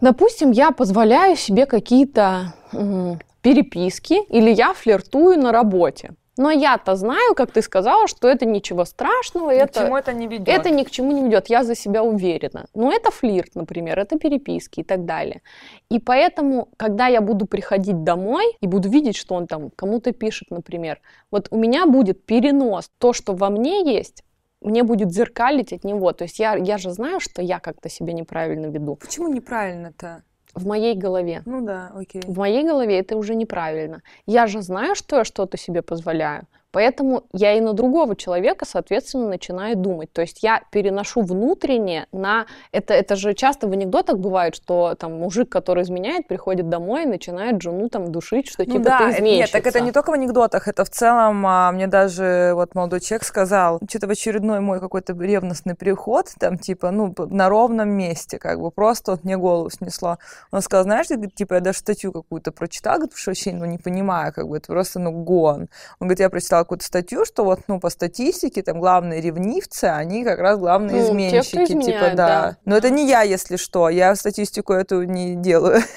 допустим, 0.00 0.50
я 0.50 0.72
позволяю 0.72 1.36
себе 1.36 1.64
какие-то 1.64 2.52
переписки 3.40 4.22
или 4.30 4.50
я 4.50 4.74
флиртую 4.74 5.38
на 5.38 5.50
работе. 5.52 6.12
Но 6.36 6.50
я-то 6.50 6.96
знаю, 6.96 7.34
как 7.34 7.52
ты 7.52 7.62
сказала, 7.62 8.08
что 8.08 8.28
это 8.28 8.44
ничего 8.44 8.84
страшного, 8.84 9.50
Ни 9.50 9.58
к 9.58 9.62
это, 9.62 9.80
чему 9.80 9.96
это 9.96 10.12
не 10.12 10.26
ведет. 10.26 10.48
это 10.48 10.70
ни 10.70 10.82
к 10.82 10.90
чему 10.90 11.12
не 11.12 11.22
ведет, 11.22 11.48
я 11.48 11.62
за 11.62 11.74
себя 11.74 12.02
уверена. 12.02 12.66
Но 12.74 12.92
это 12.92 13.10
флирт, 13.10 13.54
например, 13.54 13.98
это 13.98 14.18
переписки 14.18 14.80
и 14.80 14.82
так 14.84 15.04
далее. 15.04 15.42
И 15.90 16.00
поэтому, 16.00 16.68
когда 16.76 17.06
я 17.06 17.20
буду 17.20 17.46
приходить 17.46 18.02
домой 18.02 18.44
и 18.60 18.66
буду 18.66 18.88
видеть, 18.88 19.16
что 19.16 19.34
он 19.34 19.46
там 19.46 19.70
кому-то 19.76 20.12
пишет, 20.12 20.50
например, 20.50 21.00
вот 21.30 21.48
у 21.50 21.56
меня 21.56 21.86
будет 21.86 22.26
перенос, 22.26 22.90
то, 22.98 23.12
что 23.12 23.32
во 23.34 23.50
мне 23.50 23.84
есть, 23.96 24.24
мне 24.60 24.82
будет 24.82 25.12
зеркалить 25.12 25.72
от 25.72 25.84
него. 25.84 26.12
То 26.12 26.24
есть 26.24 26.38
я, 26.38 26.56
я 26.56 26.78
же 26.78 26.90
знаю, 26.90 27.20
что 27.20 27.42
я 27.42 27.60
как-то 27.60 27.88
себя 27.88 28.12
неправильно 28.12 28.66
веду. 28.66 28.96
Почему 28.96 29.28
неправильно-то? 29.28 30.22
В 30.54 30.66
моей 30.66 30.94
голове. 30.94 31.42
Ну 31.46 31.64
да, 31.64 31.90
окей. 31.94 32.22
В 32.26 32.38
моей 32.38 32.64
голове 32.64 32.98
это 32.98 33.16
уже 33.16 33.34
неправильно. 33.34 34.02
Я 34.26 34.46
же 34.46 34.62
знаю, 34.62 34.94
что 34.94 35.16
я 35.16 35.24
что-то 35.24 35.56
себе 35.56 35.82
позволяю. 35.82 36.46
Поэтому 36.74 37.22
я 37.32 37.52
и 37.52 37.60
на 37.60 37.72
другого 37.72 38.16
человека, 38.16 38.66
соответственно, 38.68 39.28
начинаю 39.28 39.76
думать. 39.76 40.12
То 40.12 40.22
есть 40.22 40.42
я 40.42 40.60
переношу 40.72 41.22
внутреннее 41.22 42.08
на... 42.10 42.46
Это, 42.72 42.94
это 42.94 43.14
же 43.14 43.32
часто 43.34 43.68
в 43.68 43.72
анекдотах 43.72 44.18
бывает, 44.18 44.56
что 44.56 44.96
там 44.98 45.20
мужик, 45.20 45.48
который 45.48 45.84
изменяет, 45.84 46.26
приходит 46.26 46.68
домой 46.68 47.04
и 47.04 47.06
начинает 47.06 47.62
жену 47.62 47.88
там 47.88 48.10
душить, 48.10 48.48
что 48.48 48.64
ну, 48.66 48.72
типа 48.72 48.84
да, 48.84 48.98
ты 48.98 49.04
изменщица. 49.04 49.22
Нет, 49.22 49.52
так 49.52 49.68
это 49.68 49.78
не 49.78 49.92
только 49.92 50.10
в 50.10 50.14
анекдотах, 50.14 50.66
это 50.66 50.84
в 50.84 50.90
целом, 50.90 51.46
а, 51.46 51.70
мне 51.70 51.86
даже 51.86 52.50
вот 52.56 52.74
молодой 52.74 52.98
человек 52.98 53.22
сказал, 53.22 53.78
что-то 53.88 54.08
в 54.08 54.10
очередной 54.10 54.58
мой 54.58 54.80
какой-то 54.80 55.12
ревностный 55.12 55.76
приход, 55.76 56.26
там 56.40 56.58
типа, 56.58 56.90
ну, 56.90 57.14
на 57.16 57.48
ровном 57.48 57.90
месте, 57.90 58.40
как 58.40 58.58
бы 58.58 58.72
просто 58.72 59.12
вот 59.12 59.22
мне 59.22 59.36
голову 59.36 59.70
снесло. 59.70 60.18
Он 60.50 60.60
сказал, 60.60 60.82
знаешь, 60.82 61.06
типа, 61.36 61.54
я 61.54 61.60
даже 61.60 61.78
статью 61.78 62.10
какую-то 62.10 62.50
прочитал, 62.50 62.96
говорит, 62.96 63.16
что 63.16 63.30
вообще, 63.30 63.52
ну, 63.52 63.64
не 63.64 63.78
понимаю, 63.78 64.32
как 64.32 64.48
бы, 64.48 64.56
это 64.56 64.66
просто, 64.66 64.98
ну, 64.98 65.12
гон. 65.12 65.68
Он 66.00 66.08
говорит, 66.08 66.18
я 66.18 66.30
прочитал 66.30 66.63
какую-то 66.64 66.84
статью, 66.84 67.24
что 67.24 67.44
вот, 67.44 67.60
ну, 67.68 67.80
по 67.80 67.90
статистике, 67.90 68.62
там, 68.62 68.80
главные 68.80 69.20
ревнивцы, 69.20 69.84
они 69.84 70.24
как 70.24 70.38
раз 70.38 70.58
главные 70.58 70.96
ну, 70.96 71.02
изменщики, 71.10 71.66
те, 71.66 71.80
типа, 71.80 72.10
да. 72.10 72.14
да. 72.16 72.56
Но 72.64 72.76
это 72.76 72.90
не 72.90 73.08
я, 73.08 73.22
если 73.22 73.56
что, 73.56 73.88
я 73.88 74.14
статистику 74.16 74.72
эту 74.72 75.02
не 75.04 75.36
делаю. 75.36 75.80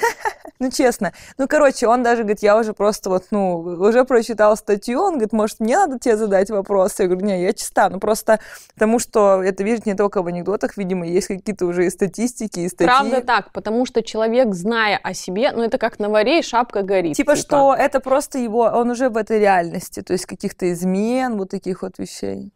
Ну, 0.60 0.72
честно. 0.72 1.13
Ну, 1.38 1.48
короче, 1.48 1.88
он 1.88 2.04
даже 2.04 2.24
говорит, 2.24 2.42
я 2.42 2.58
уже 2.58 2.74
просто 2.74 3.10
вот, 3.10 3.25
ну, 3.32 3.60
уже 3.60 4.06
прочитал 4.06 4.58
статью, 4.58 5.01
он 5.01 5.13
говорит, 5.13 5.34
может, 5.34 5.60
мне 5.60 5.77
надо 5.77 6.00
тебе 6.00 6.18
задать 6.18 6.50
вопрос? 6.50 7.00
Я 7.00 7.06
говорю, 7.06 7.25
не, 7.25 7.44
я 7.44 7.54
чиста. 7.54 7.89
Ну, 7.89 8.00
просто 8.00 8.39
потому 8.74 9.00
что 9.00 9.44
это 9.44 9.63
видишь 9.63 9.86
не 9.86 9.94
только 9.94 10.22
в 10.24 10.27
анекдотах, 10.27 10.77
видимо, 10.77 11.06
есть 11.06 11.27
какие-то 11.27 11.66
уже 11.66 11.86
и 11.86 11.89
статистики, 11.89 12.62
и 12.62 12.70
статьи. 12.70 12.88
Правда 12.88 13.22
так, 13.22 13.51
потому 13.51 13.86
что 13.86 14.01
человек, 14.01 14.54
зная 14.54 15.00
о 15.01 15.13
себе, 15.13 15.51
ну, 15.51 15.63
это 15.63 15.77
как 15.77 16.00
на 16.00 16.10
варе 16.10 16.39
и 16.39 16.44
шапка 16.44 16.82
горит. 16.82 17.16
Типа, 17.16 17.36
типа, 17.36 17.48
что 17.48 17.75
это 17.75 18.00
просто 18.00 18.39
его, 18.39 18.62
он 18.62 18.89
уже 18.89 19.10
в 19.10 19.18
этой 19.18 19.39
реальности, 19.39 20.01
то 20.01 20.13
есть 20.13 20.25
каких-то 20.25 20.72
измен, 20.72 21.38
вот 21.38 21.50
таких 21.50 21.82
вот 21.82 22.00
вещей 22.00 22.51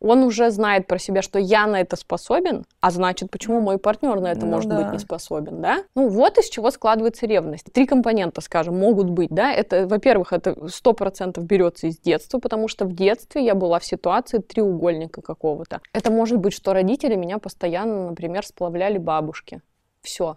он 0.00 0.22
уже 0.22 0.50
знает 0.50 0.86
про 0.86 0.98
себя, 0.98 1.22
что 1.22 1.38
я 1.38 1.66
на 1.66 1.80
это 1.80 1.96
способен, 1.96 2.64
а 2.80 2.90
значит, 2.90 3.30
почему 3.30 3.60
мой 3.60 3.78
партнер 3.78 4.20
на 4.20 4.32
это 4.32 4.44
ну, 4.44 4.52
может 4.52 4.68
да. 4.68 4.82
быть 4.82 4.92
не 4.92 4.98
способен, 4.98 5.60
да? 5.60 5.84
Ну 5.94 6.08
вот 6.08 6.38
из 6.38 6.48
чего 6.48 6.70
складывается 6.70 7.26
ревность. 7.26 7.72
Три 7.72 7.86
компонента, 7.86 8.40
скажем, 8.40 8.78
могут 8.78 9.10
быть, 9.10 9.30
да? 9.30 9.52
Это, 9.52 9.86
во-первых, 9.86 10.32
это 10.32 10.68
сто 10.68 10.92
процентов 10.92 11.44
берется 11.44 11.86
из 11.86 11.98
детства, 11.98 12.38
потому 12.38 12.68
что 12.68 12.84
в 12.84 12.94
детстве 12.94 13.44
я 13.44 13.54
была 13.54 13.78
в 13.78 13.84
ситуации 13.84 14.38
треугольника 14.38 15.22
какого-то. 15.22 15.80
Это 15.92 16.10
может 16.10 16.38
быть, 16.38 16.52
что 16.52 16.72
родители 16.72 17.14
меня 17.14 17.38
постоянно, 17.38 18.10
например, 18.10 18.44
сплавляли 18.46 18.98
бабушки. 18.98 19.62
Все. 20.02 20.36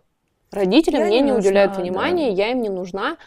Родители 0.52 0.98
я 0.98 1.06
мне 1.06 1.20
не, 1.22 1.32
не 1.32 1.32
уделяют 1.34 1.78
внимания, 1.78 2.32
да. 2.32 2.44
я 2.44 2.52
им 2.52 2.62
не 2.62 2.70
нужна, 2.70 3.18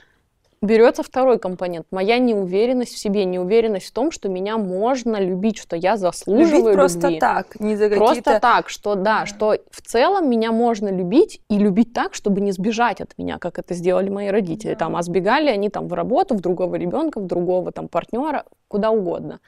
берется 0.63 1.03
второй 1.03 1.39
компонент. 1.39 1.87
Моя 1.91 2.19
неуверенность 2.19 2.95
в 2.95 2.99
себе, 2.99 3.25
неуверенность 3.25 3.87
в 3.87 3.93
том, 3.93 4.11
что 4.11 4.29
меня 4.29 4.57
можно 4.57 5.21
любить, 5.21 5.59
что 5.59 5.77
я 5.77 5.97
заслуживаю 5.97 6.63
любить 6.63 6.75
просто 6.75 7.01
любви. 7.09 7.21
так, 7.21 7.61
не 7.61 7.77
за 7.77 7.91
Просто 7.91 8.39
так, 8.41 8.69
что 8.69 8.95
да, 8.95 9.27
что 9.27 9.57
в 9.71 9.83
целом 9.83 10.31
меня 10.31 10.53
можно 10.53 10.89
любить 10.89 11.41
и 11.51 11.59
любить 11.59 11.93
так, 11.93 12.15
чтобы 12.15 12.41
не 12.41 12.53
сбежать 12.53 13.01
от 13.01 13.19
меня, 13.19 13.39
как 13.39 13.59
это 13.59 13.75
сделали 13.75 14.09
мои 14.09 14.29
родители. 14.29 14.73
Да. 14.73 14.79
Там, 14.79 14.97
а 14.97 15.03
сбегали 15.03 15.49
они 15.49 15.69
там 15.69 15.89
в 15.89 15.93
работу, 15.93 16.35
в 16.37 16.41
другого 16.41 16.77
ребенка, 16.77 17.21
в 17.21 17.27
другого 17.27 17.73
там 17.73 17.89
партнера, 17.89 18.45
куда 18.73 18.91
угодно. 18.91 19.41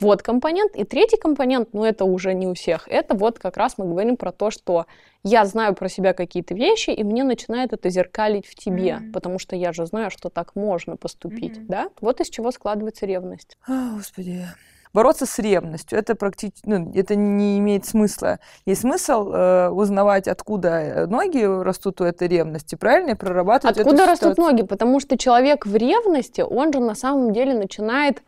Вот 0.00 0.22
компонент. 0.22 0.74
И 0.74 0.84
третий 0.84 1.16
компонент, 1.16 1.68
ну 1.72 1.84
это 1.84 2.04
уже 2.04 2.34
не 2.34 2.48
у 2.48 2.54
всех, 2.54 2.88
это 2.88 3.14
вот 3.14 3.38
как 3.38 3.56
раз 3.56 3.78
мы 3.78 3.86
говорим 3.86 4.16
про 4.16 4.32
то, 4.32 4.50
что 4.50 4.86
я 5.22 5.44
знаю 5.44 5.74
про 5.74 5.88
себя 5.88 6.12
какие-то 6.12 6.54
вещи, 6.54 6.90
и 6.90 7.04
мне 7.04 7.22
начинает 7.22 7.72
это 7.72 7.88
зеркалить 7.88 8.46
в 8.46 8.56
тебе, 8.56 8.98
mm-hmm. 9.00 9.12
потому 9.12 9.38
что 9.38 9.54
я 9.54 9.72
же 9.72 9.86
знаю, 9.86 10.10
что 10.10 10.28
так 10.28 10.56
можно 10.56 10.96
поступить, 10.96 11.58
mm-hmm. 11.58 11.66
да? 11.68 11.88
Вот 12.00 12.20
из 12.20 12.28
чего 12.28 12.50
складывается 12.50 13.06
ревность. 13.06 13.56
О, 13.68 13.94
Господи 13.94 14.44
бороться 14.92 15.26
с 15.26 15.38
ревностью. 15.38 15.98
Это 15.98 16.14
практически, 16.14 16.68
ну, 16.68 16.92
это 16.94 17.14
не 17.16 17.58
имеет 17.58 17.86
смысла. 17.86 18.38
Есть 18.66 18.82
смысл 18.82 19.30
э, 19.32 19.68
узнавать, 19.70 20.28
откуда 20.28 21.06
ноги 21.08 21.42
растут 21.42 22.00
у 22.00 22.04
этой 22.04 22.28
ревности, 22.28 22.74
правильно, 22.74 23.10
и 23.10 23.14
прорабатывать 23.14 23.78
Откуда 23.78 24.06
растут 24.06 24.32
ситуацию. 24.32 24.44
ноги? 24.44 24.66
Потому 24.66 25.00
что 25.00 25.16
человек 25.16 25.66
в 25.66 25.74
ревности, 25.74 26.42
он 26.42 26.72
же 26.72 26.80
на 26.80 26.94
самом 26.94 27.32
деле 27.32 27.54
начинает 27.54 28.22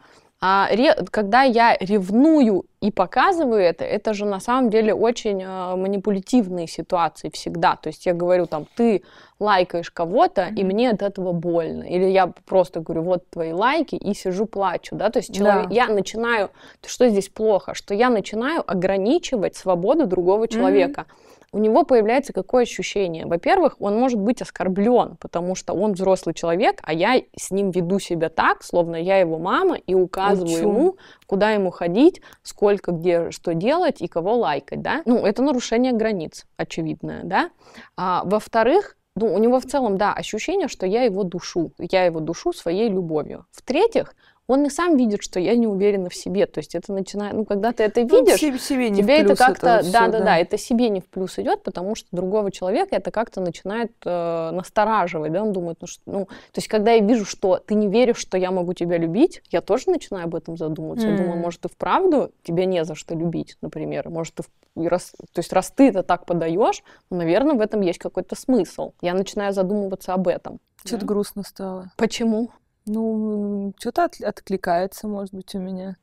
а 0.46 0.68
ре, 0.70 0.94
когда 1.10 1.42
я 1.42 1.74
ревную 1.80 2.66
и 2.82 2.90
показываю 2.90 3.62
это, 3.62 3.82
это 3.82 4.12
же 4.12 4.26
на 4.26 4.40
самом 4.40 4.68
деле 4.68 4.92
очень 4.92 5.42
э, 5.42 5.74
манипулятивные 5.74 6.66
ситуации 6.66 7.30
всегда. 7.32 7.76
То 7.76 7.88
есть 7.88 8.04
я 8.04 8.12
говорю 8.12 8.44
там, 8.44 8.66
ты 8.76 9.04
лайкаешь 9.40 9.90
кого-то, 9.90 10.42
mm-hmm. 10.42 10.56
и 10.56 10.64
мне 10.64 10.90
от 10.90 11.00
этого 11.00 11.32
больно. 11.32 11.84
Или 11.84 12.10
я 12.10 12.26
просто 12.44 12.80
говорю, 12.80 13.04
вот 13.04 13.30
твои 13.30 13.52
лайки, 13.52 13.94
и 13.94 14.12
сижу 14.12 14.44
плачу, 14.44 14.96
да. 14.96 15.08
То 15.08 15.20
есть 15.20 15.34
человек, 15.34 15.70
да. 15.70 15.74
я 15.74 15.88
начинаю, 15.88 16.50
что 16.84 17.08
здесь 17.08 17.30
плохо, 17.30 17.72
что 17.72 17.94
я 17.94 18.10
начинаю 18.10 18.62
ограничивать 18.70 19.56
свободу 19.56 20.06
другого 20.06 20.46
человека. 20.46 21.06
Mm-hmm 21.08 21.34
у 21.54 21.58
него 21.58 21.84
появляется 21.84 22.32
какое 22.32 22.64
ощущение? 22.64 23.26
Во-первых, 23.26 23.76
он 23.78 23.96
может 23.96 24.18
быть 24.18 24.42
оскорблен, 24.42 25.16
потому 25.20 25.54
что 25.54 25.72
он 25.72 25.92
взрослый 25.92 26.34
человек, 26.34 26.80
а 26.82 26.92
я 26.92 27.22
с 27.38 27.52
ним 27.52 27.70
веду 27.70 28.00
себя 28.00 28.28
так, 28.28 28.64
словно 28.64 28.96
я 28.96 29.18
его 29.18 29.38
мама, 29.38 29.76
и 29.76 29.94
указываю 29.94 30.52
Учу. 30.52 30.68
ему, 30.68 30.96
куда 31.26 31.52
ему 31.52 31.70
ходить, 31.70 32.20
сколько, 32.42 32.90
где, 32.90 33.30
что 33.30 33.54
делать 33.54 34.02
и 34.02 34.08
кого 34.08 34.34
лайкать, 34.36 34.82
да? 34.82 35.02
Ну, 35.04 35.24
это 35.24 35.42
нарушение 35.42 35.92
границ, 35.92 36.44
очевидное, 36.56 37.22
да? 37.22 37.50
А, 37.96 38.22
во-вторых, 38.24 38.96
ну, 39.14 39.32
у 39.32 39.38
него 39.38 39.60
в 39.60 39.64
целом, 39.64 39.96
да, 39.96 40.12
ощущение, 40.12 40.66
что 40.66 40.86
я 40.86 41.04
его 41.04 41.22
душу, 41.22 41.70
я 41.78 42.04
его 42.04 42.18
душу 42.18 42.52
своей 42.52 42.88
любовью. 42.88 43.46
В-третьих, 43.52 44.12
он 44.46 44.66
и 44.66 44.70
сам 44.70 44.96
видит, 44.96 45.22
что 45.22 45.40
я 45.40 45.56
не 45.56 45.66
уверена 45.66 46.10
в 46.10 46.14
себе. 46.14 46.46
То 46.46 46.58
есть 46.58 46.74
это 46.74 46.92
начинает, 46.92 47.34
ну, 47.34 47.44
когда 47.44 47.72
ты 47.72 47.82
это 47.84 48.02
ну, 48.02 48.20
видишь, 48.20 48.40
ну, 48.42 48.58
себе 48.58 48.90
не 48.90 49.02
тебе 49.02 49.20
это 49.20 49.36
как-то, 49.36 49.80
да, 49.90 50.08
да, 50.08 50.20
да, 50.20 50.38
это 50.38 50.58
себе 50.58 50.90
не 50.90 51.00
в 51.00 51.06
плюс 51.06 51.38
идет, 51.38 51.62
потому 51.62 51.94
что 51.94 52.08
другого 52.12 52.50
человека 52.50 52.96
это 52.96 53.10
как-то 53.10 53.40
начинает 53.40 53.92
э, 54.04 54.50
настораживать, 54.52 55.32
да, 55.32 55.42
он 55.42 55.52
думает, 55.52 55.78
ну, 55.80 55.86
что, 55.86 56.02
ну, 56.06 56.24
то 56.26 56.56
есть 56.56 56.68
когда 56.68 56.92
я 56.92 57.00
вижу, 57.00 57.24
что 57.24 57.58
ты 57.58 57.74
не 57.74 57.88
веришь, 57.88 58.18
что 58.18 58.36
я 58.36 58.50
могу 58.50 58.74
тебя 58.74 58.98
любить, 58.98 59.42
я 59.50 59.60
тоже 59.62 59.84
начинаю 59.86 60.24
об 60.24 60.34
этом 60.34 60.56
задумываться. 60.56 61.06
Mm. 61.06 61.10
Я 61.10 61.16
думаю, 61.16 61.38
может, 61.38 61.60
ты 61.60 61.68
вправду 61.68 62.30
тебя 62.42 62.66
не 62.66 62.84
за 62.84 62.94
что 62.94 63.14
любить, 63.14 63.56
например, 63.62 64.10
может, 64.10 64.34
ты 64.34 64.42
и 64.76 64.88
раз, 64.88 65.12
то 65.32 65.38
есть 65.38 65.52
раз 65.52 65.70
ты 65.70 65.88
это 65.88 66.02
так 66.02 66.26
подаешь, 66.26 66.82
ну, 67.08 67.18
наверное, 67.18 67.54
в 67.54 67.60
этом 67.60 67.80
есть 67.80 68.00
какой-то 68.00 68.34
смысл. 68.34 68.92
Я 69.00 69.14
начинаю 69.14 69.52
задумываться 69.52 70.14
об 70.14 70.26
этом. 70.26 70.58
Что-то 70.84 71.02
да? 71.02 71.06
грустно 71.06 71.42
стало. 71.44 71.92
Почему? 71.96 72.50
Ну, 72.86 73.72
что-то 73.78 74.04
от, 74.04 74.20
откликается, 74.20 75.08
может 75.08 75.34
быть, 75.34 75.54
у 75.54 75.58
меня. 75.58 75.96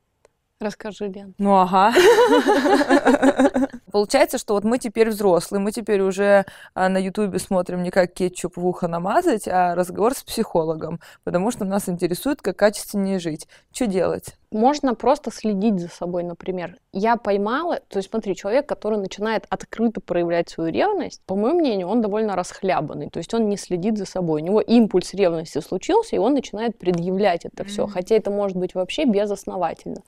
Расскажи, 0.60 1.08
Лен. 1.08 1.34
Ну, 1.38 1.56
ага. 1.56 1.92
Получается, 3.92 4.38
что 4.38 4.54
вот 4.54 4.64
мы 4.64 4.78
теперь 4.78 5.10
взрослые, 5.10 5.60
мы 5.60 5.72
теперь 5.72 6.02
уже 6.02 6.46
а, 6.76 6.88
на 6.88 6.98
Ютубе 6.98 7.40
смотрим 7.40 7.84
не 7.84 7.90
как 7.92 8.14
кетчуп 8.14 8.58
в 8.58 8.66
ухо 8.66 8.88
намазать, 8.88 9.48
а 9.48 9.76
разговор 9.76 10.14
с 10.14 10.24
психологом, 10.24 11.00
потому 11.24 11.52
что 11.52 11.66
нас 11.66 11.90
интересует, 11.90 12.42
как 12.42 12.58
качественнее 12.58 13.20
жить. 13.20 13.48
Что 13.72 13.88
делать? 13.88 14.38
Можно 14.52 14.96
просто 14.96 15.32
следить 15.32 15.80
за 15.80 15.88
собой, 15.88 16.24
например. 16.24 16.76
Я 16.92 17.16
поймала, 17.16 17.80
то 17.88 18.00
есть 18.00 18.10
смотри, 18.10 18.36
человек, 18.36 18.66
который 18.68 18.98
начинает 18.98 19.46
открыто 19.50 20.02
проявлять 20.02 20.50
свою 20.50 20.74
ревность, 20.74 21.22
по 21.26 21.36
моему 21.36 21.60
мнению, 21.60 21.88
он 21.88 22.02
довольно 22.02 22.36
расхлябанный, 22.36 23.10
то 23.10 23.20
есть 23.20 23.34
он 23.34 23.48
не 23.48 23.56
следит 23.56 23.98
за 23.98 24.06
собой. 24.06 24.42
У 24.42 24.46
него 24.46 24.60
импульс 24.60 25.14
ревности 25.14 25.60
случился, 25.60 26.18
и 26.18 26.20
он 26.20 26.34
начинает 26.34 26.78
предъявлять 26.78 27.46
это 27.46 27.64
все, 27.64 27.88
хотя 27.88 28.16
это 28.16 28.30
может 28.30 28.58
быть 28.58 28.76
вообще 28.76 29.06
безосновательно. 29.06 30.02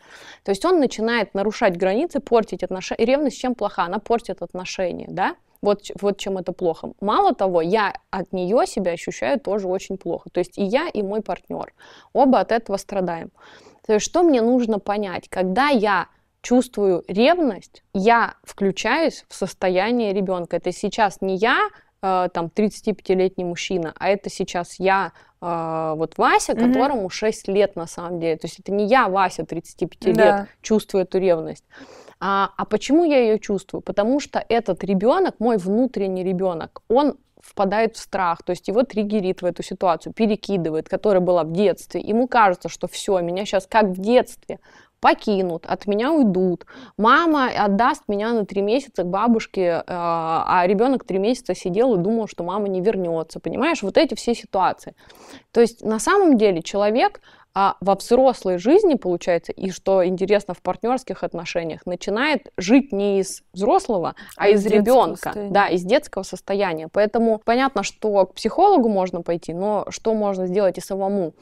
То 0.44 0.52
есть 0.52 0.66
он 0.66 0.80
начинает 0.80 1.34
нарушать 1.34 1.78
границы, 1.78 2.20
портить 2.20 2.64
отношения. 2.64 3.06
Ревность 3.06 3.40
чем 3.40 3.56
плоха? 3.56 3.84
Она 3.84 4.00
портит 4.00 4.42
отношения, 4.42 5.08
да? 5.10 5.38
Вот, 5.62 5.84
вот 6.02 6.18
чем 6.18 6.38
это 6.38 6.52
плохо. 6.52 6.92
Мало 7.00 7.34
того, 7.34 7.62
я 7.62 7.94
от 8.12 8.34
нее 8.34 8.68
себя 8.68 8.92
ощущаю 8.92 9.40
тоже 9.40 9.70
очень 9.70 9.98
плохо. 9.98 10.30
То 10.30 10.40
есть 10.40 10.58
и 10.58 10.64
я, 10.66 10.90
и 10.90 11.02
мой 11.02 11.22
партнер. 11.22 11.74
Оба 12.12 12.42
от 12.42 12.52
этого 12.52 12.76
страдаем. 12.76 13.32
То 13.86 13.94
есть 13.94 14.06
что 14.06 14.24
мне 14.24 14.42
нужно 14.42 14.80
понять? 14.80 15.28
Когда 15.30 15.70
я 15.70 16.08
чувствую 16.42 17.04
ревность, 17.08 17.84
я 17.94 18.36
включаюсь 18.44 19.26
в 19.28 19.34
состояние 19.36 20.14
ребенка. 20.14 20.58
Это 20.58 20.72
сейчас 20.72 21.22
не 21.22 21.38
я, 21.38 21.70
э, 22.02 22.30
там, 22.34 22.52
35-летний 22.54 23.46
мужчина, 23.46 23.94
а 23.98 24.10
это 24.10 24.30
сейчас 24.30 24.80
я, 24.80 25.14
э, 25.42 25.94
вот 25.96 26.18
Вася, 26.18 26.54
mm-hmm. 26.54 26.68
которому 26.68 27.10
6 27.10 27.48
лет 27.48 27.76
на 27.76 27.88
самом 27.88 28.20
деле. 28.20 28.38
То 28.38 28.48
есть 28.48 28.60
это 28.60 28.72
не 28.72 28.86
я, 28.88 29.08
Вася, 29.08 29.46
35 29.46 30.16
да. 30.16 30.40
лет, 30.40 30.48
чувствую 30.62 31.04
эту 31.04 31.18
ревность. 31.18 31.64
А, 32.20 32.52
а 32.58 32.66
почему 32.66 33.06
я 33.06 33.20
ее 33.20 33.40
чувствую? 33.40 33.82
Потому 33.82 34.20
что 34.20 34.44
этот 34.48 34.84
ребенок, 34.84 35.36
мой 35.40 35.58
внутренний 35.58 36.24
ребенок, 36.24 36.82
он 36.88 37.18
впадает 37.44 37.96
в 37.96 38.00
страх, 38.00 38.42
то 38.44 38.52
есть 38.52 38.68
его 38.68 38.84
триггерит 38.84 39.42
в 39.42 39.46
эту 39.46 39.64
ситуацию, 39.64 40.14
перекидывает, 40.14 40.88
которая 40.88 41.22
была 41.22 41.44
в 41.44 41.52
детстве. 41.52 42.02
Ему 42.02 42.28
кажется, 42.28 42.70
что 42.70 42.88
все, 42.88 43.20
меня 43.20 43.46
сейчас 43.46 43.68
как 43.68 43.88
в 43.88 44.00
детстве 44.00 44.60
покинут, 45.02 45.66
от 45.66 45.86
меня 45.86 46.14
уйдут. 46.14 46.66
Мама 46.96 47.50
отдаст 47.50 48.04
меня 48.08 48.32
на 48.32 48.46
три 48.46 48.62
месяца 48.62 49.04
к 49.04 49.08
бабушке, 49.08 49.62
э, 49.62 49.84
а 49.86 50.64
ребенок 50.66 51.04
три 51.04 51.20
месяца 51.20 51.54
сидел 51.54 51.96
и 51.96 51.98
думал, 51.98 52.28
что 52.28 52.46
мама 52.46 52.70
не 52.70 52.80
вернется. 52.80 53.42
Понимаешь, 53.42 53.84
вот 53.84 53.98
эти 53.98 54.16
все 54.16 54.34
ситуации. 54.34 54.96
То 55.52 55.60
есть 55.60 55.84
на 55.84 56.00
самом 56.00 56.38
деле 56.38 56.62
человек 56.62 57.20
а 57.56 57.78
во 57.82 57.96
взрослой 57.96 58.58
жизни, 58.58 58.96
получается, 58.96 59.52
и 59.52 59.70
что 59.70 60.06
интересно 60.06 60.54
в 60.54 60.62
партнерских 60.62 61.24
отношениях, 61.24 61.86
начинает 61.86 62.52
жить 62.58 62.92
не 62.92 63.20
из 63.20 63.44
взрослого, 63.54 64.16
а, 64.36 64.46
а 64.46 64.50
из, 64.50 64.66
из 64.66 64.72
ребенка, 64.72 65.34
да, 65.50 65.68
из 65.68 65.84
детского 65.84 66.24
состояния. 66.24 66.88
Поэтому 66.92 67.42
понятно, 67.44 67.84
что 67.84 68.26
к 68.26 68.36
психологу 68.36 68.90
можно 68.90 69.22
пойти, 69.22 69.54
но 69.54 69.86
что 69.90 70.14
можно 70.16 70.48
сделать 70.48 70.78
и 70.78 70.82
самому? 70.82 71.34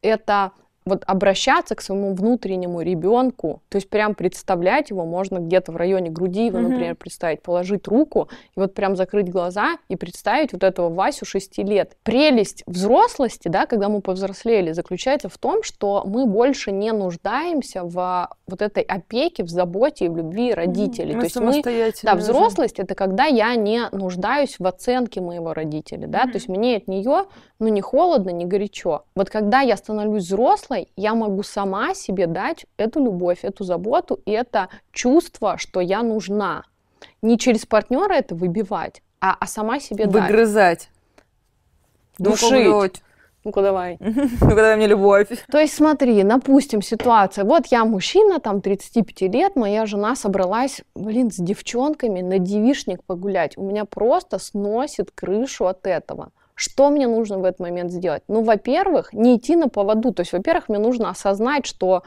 Это 0.00 0.52
вот 0.88 1.04
обращаться 1.06 1.74
к 1.74 1.80
своему 1.80 2.14
внутреннему 2.14 2.80
ребенку, 2.80 3.62
то 3.68 3.76
есть 3.76 3.88
прям 3.88 4.14
представлять 4.14 4.90
его, 4.90 5.04
можно 5.04 5.38
где-то 5.38 5.72
в 5.72 5.76
районе 5.76 6.10
груди 6.10 6.46
его, 6.46 6.58
mm-hmm. 6.58 6.68
например, 6.68 6.94
представить, 6.96 7.42
положить 7.42 7.86
руку 7.86 8.28
и 8.56 8.60
вот 8.60 8.74
прям 8.74 8.96
закрыть 8.96 9.30
глаза 9.30 9.76
и 9.88 9.96
представить 9.96 10.52
вот 10.52 10.64
этого 10.64 10.88
Васю 10.88 11.24
6 11.24 11.58
лет. 11.58 11.96
Прелесть 12.02 12.62
взрослости, 12.66 13.48
да, 13.48 13.66
когда 13.66 13.88
мы 13.88 14.00
повзрослели, 14.00 14.72
заключается 14.72 15.28
в 15.28 15.38
том, 15.38 15.62
что 15.62 16.02
мы 16.06 16.26
больше 16.26 16.72
не 16.72 16.92
нуждаемся 16.92 17.84
в 17.84 18.28
вот 18.46 18.62
этой 18.62 18.82
опеке, 18.82 19.44
в 19.44 19.48
заботе 19.48 20.06
и 20.06 20.08
в 20.08 20.16
любви 20.16 20.52
родителей. 20.54 21.14
Mm-hmm. 21.14 21.18
То 21.18 21.24
есть 21.24 21.36
мы, 21.36 21.92
да, 22.02 22.14
взрослость 22.14 22.78
это 22.78 22.94
когда 22.94 23.26
я 23.26 23.54
не 23.54 23.88
нуждаюсь 23.92 24.58
в 24.58 24.66
оценке 24.66 25.20
моего 25.20 25.52
родителя, 25.52 26.06
да, 26.06 26.24
mm-hmm. 26.24 26.30
то 26.30 26.36
есть 26.36 26.48
мне 26.48 26.76
от 26.76 26.88
нее 26.88 27.26
ну 27.58 27.68
не 27.68 27.80
холодно, 27.80 28.30
не 28.30 28.44
горячо. 28.44 29.04
Вот 29.14 29.30
когда 29.30 29.60
я 29.60 29.76
становлюсь 29.76 30.24
взрослой, 30.24 30.77
я 30.96 31.14
могу 31.14 31.42
сама 31.42 31.94
себе 31.94 32.26
дать 32.26 32.66
эту 32.76 33.04
любовь, 33.04 33.40
эту 33.42 33.64
заботу 33.64 34.20
и 34.24 34.30
это 34.30 34.68
чувство, 34.92 35.58
что 35.58 35.80
я 35.80 36.02
нужна. 36.02 36.64
Не 37.22 37.38
через 37.38 37.66
партнера 37.66 38.14
это 38.14 38.34
выбивать, 38.34 39.02
а, 39.20 39.36
а 39.38 39.46
сама 39.46 39.80
себе 39.80 40.06
Выгрызать. 40.06 40.90
дать. 42.18 42.30
Душить. 42.30 43.02
Ну-ка 43.44 43.62
давай. 43.62 43.96
Ну-ка 44.00 44.54
давай 44.54 44.76
мне 44.76 44.86
любовь. 44.86 45.28
То 45.50 45.58
есть 45.58 45.74
смотри, 45.74 46.22
допустим, 46.22 46.82
ситуация. 46.82 47.44
Вот 47.44 47.66
я 47.68 47.84
мужчина, 47.84 48.40
там 48.40 48.60
35 48.60 49.32
лет, 49.32 49.56
моя 49.56 49.86
жена 49.86 50.16
собралась, 50.16 50.82
блин, 50.94 51.30
с 51.30 51.36
девчонками 51.36 52.20
на 52.20 52.38
девишник 52.38 53.02
погулять. 53.04 53.56
У 53.56 53.62
меня 53.62 53.84
просто 53.84 54.38
сносит 54.38 55.12
крышу 55.12 55.66
от 55.66 55.86
этого. 55.86 56.30
Что 56.58 56.90
мне 56.90 57.06
нужно 57.06 57.38
в 57.38 57.44
этот 57.44 57.60
момент 57.60 57.92
сделать? 57.92 58.24
Ну, 58.26 58.42
во-первых, 58.42 59.12
не 59.12 59.36
идти 59.36 59.54
на 59.54 59.68
поводу. 59.68 60.12
То 60.12 60.22
есть, 60.22 60.32
во-первых, 60.32 60.68
мне 60.68 60.80
нужно 60.80 61.08
осознать, 61.08 61.66
что 61.66 62.02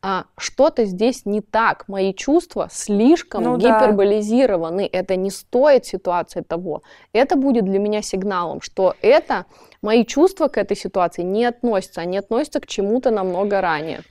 а, 0.00 0.26
что-то 0.38 0.84
здесь 0.84 1.26
не 1.26 1.40
так. 1.40 1.88
Мои 1.88 2.14
чувства 2.14 2.68
слишком 2.70 3.42
ну, 3.42 3.56
гиперболизированы. 3.56 4.88
Да. 4.92 4.98
Это 4.98 5.16
не 5.16 5.30
стоит 5.32 5.86
ситуации 5.86 6.42
того. 6.42 6.82
Это 7.12 7.34
будет 7.34 7.64
для 7.64 7.80
меня 7.80 8.00
сигналом, 8.00 8.60
что 8.60 8.94
это 9.02 9.46
мои 9.82 10.04
чувства 10.04 10.46
к 10.46 10.56
этой 10.56 10.76
ситуации 10.76 11.22
не 11.22 11.44
относятся, 11.44 12.00
они 12.00 12.16
относятся 12.16 12.60
к 12.60 12.68
чему-то 12.68 13.10
намного 13.10 13.60
ранее. 13.60 14.02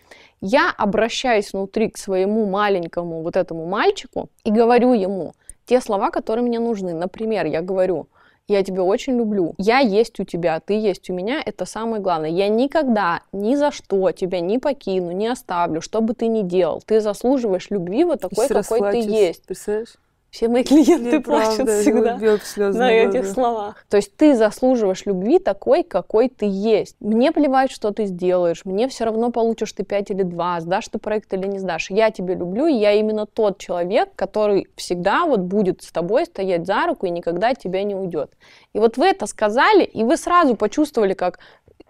Я 0.41 0.73
обращаюсь 0.77 1.53
внутри 1.53 1.89
к 1.89 1.97
своему 1.97 2.45
маленькому 2.45 3.21
вот 3.21 3.37
этому 3.37 3.65
мальчику 3.65 4.29
и 4.43 4.51
говорю 4.51 4.91
ему 4.91 5.35
те 5.65 5.79
слова, 5.79 6.11
которые 6.11 6.45
мне 6.45 6.59
нужны. 6.59 6.93
Например, 6.93 7.45
я 7.45 7.61
говорю, 7.61 8.09
я 8.47 8.63
тебя 8.63 8.83
очень 8.83 9.17
люблю, 9.17 9.55
я 9.57 9.79
есть 9.79 10.19
у 10.19 10.23
тебя, 10.23 10.59
ты 10.59 10.73
есть 10.73 11.09
у 11.09 11.13
меня, 11.13 11.41
это 11.43 11.65
самое 11.65 12.01
главное. 12.01 12.29
Я 12.29 12.47
никогда, 12.47 13.21
ни 13.31 13.55
за 13.55 13.71
что 13.71 14.11
тебя 14.11 14.39
не 14.39 14.59
покину, 14.59 15.11
не 15.11 15.27
оставлю, 15.27 15.81
что 15.81 16.01
бы 16.01 16.13
ты 16.13 16.27
ни 16.27 16.41
делал. 16.41 16.81
Ты 16.85 17.01
заслуживаешь 17.01 17.69
любви 17.69 18.03
вот 18.03 18.21
такой, 18.21 18.47
какой 18.47 18.91
ты 18.91 18.97
есть. 18.99 19.43
Представляешь? 19.43 19.95
Все 20.35 20.49
мои 20.49 20.65
клиенты 20.65 21.21
плачут 21.21 21.55
правда, 21.59 21.81
всегда 21.81 22.77
на 22.77 22.91
этих 22.91 23.25
словах. 23.25 23.85
То 23.89 23.95
есть 23.95 24.17
ты 24.17 24.35
заслуживаешь 24.35 25.05
любви 25.05 25.39
такой, 25.39 25.81
какой 25.81 26.27
ты 26.27 26.45
есть. 26.45 26.97
Мне 26.99 27.31
плевать, 27.31 27.71
что 27.71 27.91
ты 27.91 28.05
сделаешь. 28.05 28.65
Мне 28.65 28.89
все 28.89 29.05
равно 29.05 29.31
получишь 29.31 29.71
ты 29.71 29.85
5 29.85 30.11
или 30.11 30.23
2, 30.23 30.59
сдашь 30.59 30.89
ты 30.89 30.99
проект 30.99 31.33
или 31.33 31.47
не 31.47 31.59
сдашь. 31.59 31.89
Я 31.89 32.11
тебя 32.11 32.35
люблю, 32.35 32.67
и 32.67 32.73
я 32.73 32.91
именно 32.91 33.25
тот 33.25 33.59
человек, 33.59 34.09
который 34.17 34.67
всегда 34.75 35.23
вот 35.25 35.39
будет 35.39 35.83
с 35.83 35.91
тобой 35.93 36.25
стоять 36.25 36.67
за 36.67 36.85
руку 36.85 37.05
и 37.05 37.11
никогда 37.11 37.51
от 37.51 37.59
тебя 37.59 37.81
не 37.83 37.95
уйдет. 37.95 38.31
И 38.73 38.79
вот 38.79 38.97
вы 38.97 39.05
это 39.05 39.27
сказали, 39.27 39.85
и 39.85 40.03
вы 40.03 40.17
сразу 40.17 40.57
почувствовали, 40.57 41.13
как 41.13 41.39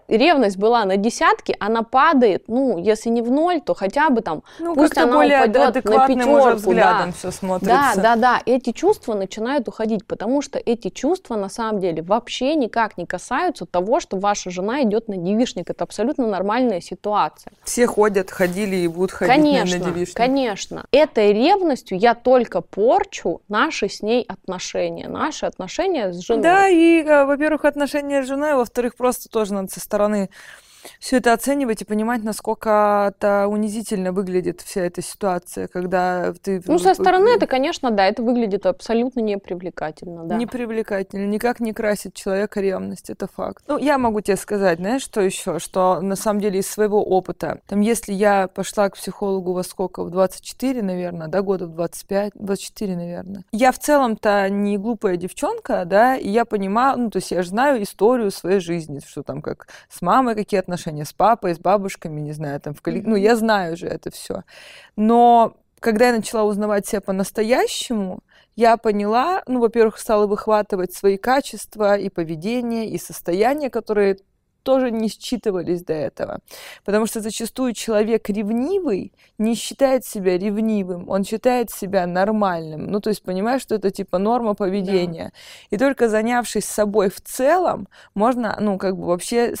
ревность 0.08 0.56
была 0.56 0.84
на 0.84 0.96
десятке, 0.96 1.56
она 1.60 1.82
падает, 1.82 2.44
ну, 2.48 2.78
если 2.78 3.08
не 3.08 3.22
в 3.22 3.30
ноль, 3.30 3.60
то 3.60 3.74
хотя 3.74 4.10
бы 4.10 4.20
там, 4.20 4.42
ну, 4.58 4.74
пусть 4.74 4.96
она 4.96 5.12
более 5.12 5.38
упадет 5.44 5.84
на 5.84 6.06
пятерку. 6.06 6.74
Да. 6.74 7.08
все 7.16 7.30
смотрится. 7.30 7.92
Да, 7.96 8.02
да, 8.02 8.16
да, 8.16 8.42
эти 8.46 8.72
чувства 8.72 9.14
начинают 9.14 9.68
уходить, 9.68 10.06
потому 10.06 10.42
что 10.42 10.58
эти 10.58 10.88
чувства 10.88 11.36
на 11.36 11.48
самом 11.48 11.80
деле 11.80 12.02
вообще 12.02 12.54
никак 12.54 12.98
не 12.98 13.06
касаются 13.06 13.66
того, 13.66 14.00
что 14.00 14.18
ваша 14.18 14.50
жена 14.50 14.82
идет 14.82 15.08
на 15.08 15.16
девишник. 15.16 15.70
Это 15.70 15.84
абсолютно 15.84 16.26
нормальная 16.26 16.80
ситуация. 16.80 17.52
Все 17.64 17.86
ходят, 17.86 18.30
ходили 18.30 18.76
и 18.76 18.88
будут 18.88 19.12
ходить 19.12 19.34
конечно, 19.34 19.78
на 19.78 19.84
девишник. 19.92 20.16
Конечно, 20.16 20.84
Этой 20.92 21.32
ревностью 21.32 21.98
я 21.98 22.14
только 22.14 22.60
порчу 22.60 23.42
наши 23.48 23.88
с 23.88 24.02
ней 24.02 24.24
отношения, 24.26 25.08
наши 25.08 25.46
отношения 25.46 26.12
с 26.12 26.18
женой. 26.20 26.42
Да, 26.42 26.68
и, 26.68 27.02
э, 27.02 27.24
во-первых, 27.24 27.64
отношения 27.64 28.22
с 28.22 28.26
женой, 28.26 28.54
во-вторых, 28.54 28.96
просто 28.96 29.28
тоже 29.28 29.54
надо 29.54 29.68
со 29.70 29.80
стороны 29.96 30.28
все 31.00 31.18
это 31.18 31.32
оценивать 31.32 31.82
и 31.82 31.84
понимать, 31.84 32.22
насколько 32.22 33.12
это 33.14 33.46
унизительно 33.48 34.12
выглядит 34.12 34.60
вся 34.60 34.82
эта 34.82 35.02
ситуация, 35.02 35.68
когда 35.68 36.32
ты... 36.42 36.62
Ну, 36.66 36.78
со 36.78 36.94
стороны 36.94 37.28
это, 37.28 37.46
конечно, 37.46 37.90
да, 37.90 38.06
это 38.06 38.22
выглядит 38.22 38.66
абсолютно 38.66 39.20
непривлекательно, 39.20 40.24
да. 40.24 40.36
Непривлекательно, 40.36 41.26
никак 41.26 41.60
не 41.60 41.72
красит 41.72 42.14
человека 42.14 42.60
ревность, 42.60 43.10
это 43.10 43.26
факт. 43.26 43.64
Ну, 43.66 43.78
я 43.78 43.98
могу 43.98 44.20
тебе 44.20 44.36
сказать, 44.36 44.78
знаешь, 44.78 45.02
что 45.02 45.20
еще, 45.20 45.58
что 45.58 46.00
на 46.00 46.16
самом 46.16 46.40
деле 46.40 46.60
из 46.60 46.68
своего 46.68 47.02
опыта, 47.02 47.60
там, 47.66 47.80
если 47.80 48.12
я 48.12 48.48
пошла 48.48 48.88
к 48.90 48.96
психологу 48.96 49.52
во 49.52 49.62
сколько, 49.62 50.04
в 50.04 50.10
24, 50.10 50.82
наверное, 50.82 51.28
да, 51.28 51.42
года 51.42 51.66
в 51.66 51.74
25, 51.74 52.32
24, 52.34 52.96
наверное. 52.96 53.44
Я 53.52 53.72
в 53.72 53.78
целом-то 53.78 54.48
не 54.48 54.78
глупая 54.78 55.16
девчонка, 55.16 55.84
да, 55.84 56.16
и 56.16 56.28
я 56.28 56.44
понимаю, 56.44 56.98
ну, 56.98 57.10
то 57.10 57.18
есть 57.18 57.30
я 57.30 57.42
же 57.42 57.48
знаю 57.50 57.82
историю 57.82 58.30
своей 58.30 58.60
жизни, 58.60 59.00
что 59.06 59.22
там 59.22 59.42
как 59.42 59.68
с 59.88 60.02
мамой 60.02 60.34
какие 60.34 60.60
отношения, 60.60 60.75
отношения 60.76 61.04
с 61.04 61.12
папой, 61.12 61.54
с 61.54 61.58
бабушками, 61.58 62.20
не 62.20 62.32
знаю, 62.32 62.60
там 62.60 62.74
в 62.74 62.82
коллек... 62.82 63.04
mm-hmm. 63.04 63.10
Ну, 63.10 63.16
я 63.16 63.36
знаю 63.36 63.76
же 63.76 63.86
это 63.86 64.10
все. 64.10 64.42
Но 64.96 65.56
когда 65.80 66.08
я 66.08 66.16
начала 66.16 66.44
узнавать 66.44 66.86
себя 66.86 67.00
по-настоящему, 67.00 68.20
я 68.54 68.76
поняла, 68.76 69.42
ну, 69.46 69.60
во-первых, 69.60 69.98
стала 69.98 70.26
выхватывать 70.26 70.94
свои 70.94 71.16
качества 71.16 71.96
и 71.96 72.08
поведение, 72.08 72.88
и 72.88 72.98
состояния, 72.98 73.70
которые 73.70 74.18
тоже 74.66 74.90
не 74.90 75.08
считывались 75.08 75.84
до 75.84 75.92
этого. 75.92 76.40
Потому 76.84 77.06
что 77.06 77.20
зачастую 77.20 77.72
человек 77.72 78.28
ревнивый 78.28 79.12
не 79.38 79.54
считает 79.54 80.04
себя 80.04 80.36
ревнивым, 80.36 81.08
он 81.08 81.24
считает 81.24 81.70
себя 81.70 82.06
нормальным. 82.06 82.88
Ну, 82.88 83.00
то 83.00 83.10
есть 83.10 83.22
понимаешь, 83.22 83.62
что 83.62 83.76
это 83.76 83.90
типа 83.90 84.18
норма 84.18 84.54
поведения. 84.54 85.32
Да. 85.70 85.76
И 85.76 85.78
только 85.78 86.08
занявшись 86.08 86.64
собой 86.64 87.10
в 87.10 87.20
целом, 87.20 87.86
можно, 88.14 88.58
ну, 88.60 88.76
как 88.76 88.96
бы 88.96 89.06
вообще 89.06 89.54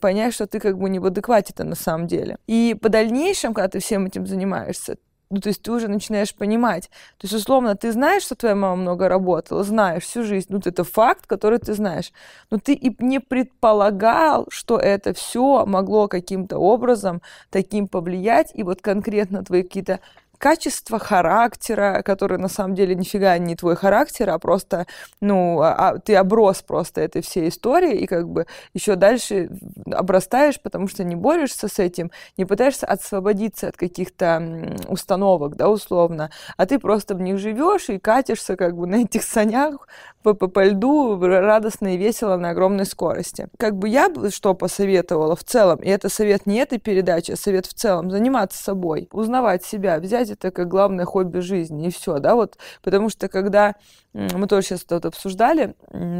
понять, 0.00 0.32
что 0.32 0.46
ты 0.46 0.60
как 0.60 0.78
бы 0.78 0.88
не 0.88 1.00
в 1.00 1.06
адеквате-то 1.06 1.64
на 1.64 1.74
самом 1.74 2.06
деле. 2.06 2.36
И 2.46 2.76
по 2.80 2.88
дальнейшему, 2.88 3.54
когда 3.54 3.68
ты 3.68 3.80
всем 3.80 4.06
этим 4.06 4.26
занимаешься, 4.26 4.96
ну, 5.32 5.40
то 5.40 5.48
есть 5.48 5.62
ты 5.62 5.72
уже 5.72 5.88
начинаешь 5.88 6.34
понимать. 6.34 6.90
То 7.16 7.24
есть, 7.24 7.34
условно, 7.34 7.74
ты 7.74 7.90
знаешь, 7.90 8.22
что 8.22 8.34
твоя 8.34 8.54
мама 8.54 8.76
много 8.76 9.08
работала, 9.08 9.64
знаешь 9.64 10.02
всю 10.02 10.24
жизнь. 10.24 10.46
Ну, 10.50 10.60
это 10.62 10.84
факт, 10.84 11.26
который 11.26 11.58
ты 11.58 11.72
знаешь. 11.72 12.12
Но 12.50 12.58
ты 12.58 12.74
и 12.74 12.94
не 13.02 13.18
предполагал, 13.18 14.46
что 14.50 14.76
это 14.76 15.14
все 15.14 15.64
могло 15.64 16.06
каким-то 16.06 16.58
образом 16.58 17.22
таким 17.50 17.88
повлиять. 17.88 18.50
И 18.54 18.62
вот 18.62 18.82
конкретно 18.82 19.42
твои 19.42 19.62
какие-то 19.62 20.00
качество 20.42 20.98
характера, 20.98 22.02
который 22.04 22.36
на 22.36 22.48
самом 22.48 22.74
деле 22.74 22.96
нифига 22.96 23.38
не 23.38 23.54
твой 23.54 23.76
характер, 23.76 24.28
а 24.30 24.40
просто, 24.40 24.88
ну, 25.20 25.60
а, 25.60 25.72
а 25.72 25.98
ты 26.00 26.16
оброс 26.16 26.62
просто 26.62 27.00
этой 27.00 27.22
всей 27.22 27.48
истории 27.48 28.00
и 28.00 28.08
как 28.08 28.28
бы 28.28 28.46
еще 28.74 28.96
дальше 28.96 29.50
обрастаешь, 29.86 30.60
потому 30.60 30.88
что 30.88 31.04
не 31.04 31.14
борешься 31.14 31.68
с 31.68 31.78
этим, 31.78 32.10
не 32.36 32.44
пытаешься 32.44 32.86
освободиться 32.86 33.68
от 33.68 33.76
каких-то 33.76 34.76
установок, 34.88 35.54
да, 35.54 35.70
условно, 35.70 36.30
а 36.56 36.66
ты 36.66 36.80
просто 36.80 37.14
в 37.14 37.20
них 37.20 37.38
живешь 37.38 37.88
и 37.88 38.00
катишься 38.00 38.56
как 38.56 38.76
бы 38.76 38.88
на 38.88 38.96
этих 38.96 39.22
санях 39.22 39.86
по, 40.24 40.34
по, 40.34 40.48
по 40.48 40.64
льду 40.64 41.20
радостно 41.20 41.94
и 41.94 41.96
весело 41.96 42.36
на 42.36 42.50
огромной 42.50 42.86
скорости. 42.86 43.46
Как 43.58 43.76
бы 43.76 43.88
я 43.88 44.10
что 44.30 44.54
посоветовала 44.54 45.36
в 45.36 45.44
целом, 45.44 45.78
и 45.78 45.88
это 45.88 46.08
совет 46.08 46.46
не 46.46 46.58
этой 46.58 46.78
передачи, 46.78 47.30
а 47.30 47.36
совет 47.36 47.66
в 47.66 47.74
целом, 47.74 48.10
заниматься 48.10 48.62
собой, 48.62 49.08
узнавать 49.12 49.64
себя, 49.64 49.98
взять 49.98 50.31
это 50.32 50.50
как 50.50 50.68
главное 50.68 51.04
хобби 51.04 51.38
жизни, 51.38 51.86
и 51.86 51.90
все, 51.90 52.18
да, 52.18 52.34
вот, 52.34 52.58
потому 52.82 53.08
что 53.08 53.28
когда 53.28 53.74
мы 54.12 54.46
тоже 54.46 54.66
сейчас 54.66 54.82
это 54.82 54.96
вот 54.96 55.06
обсуждали 55.06 55.74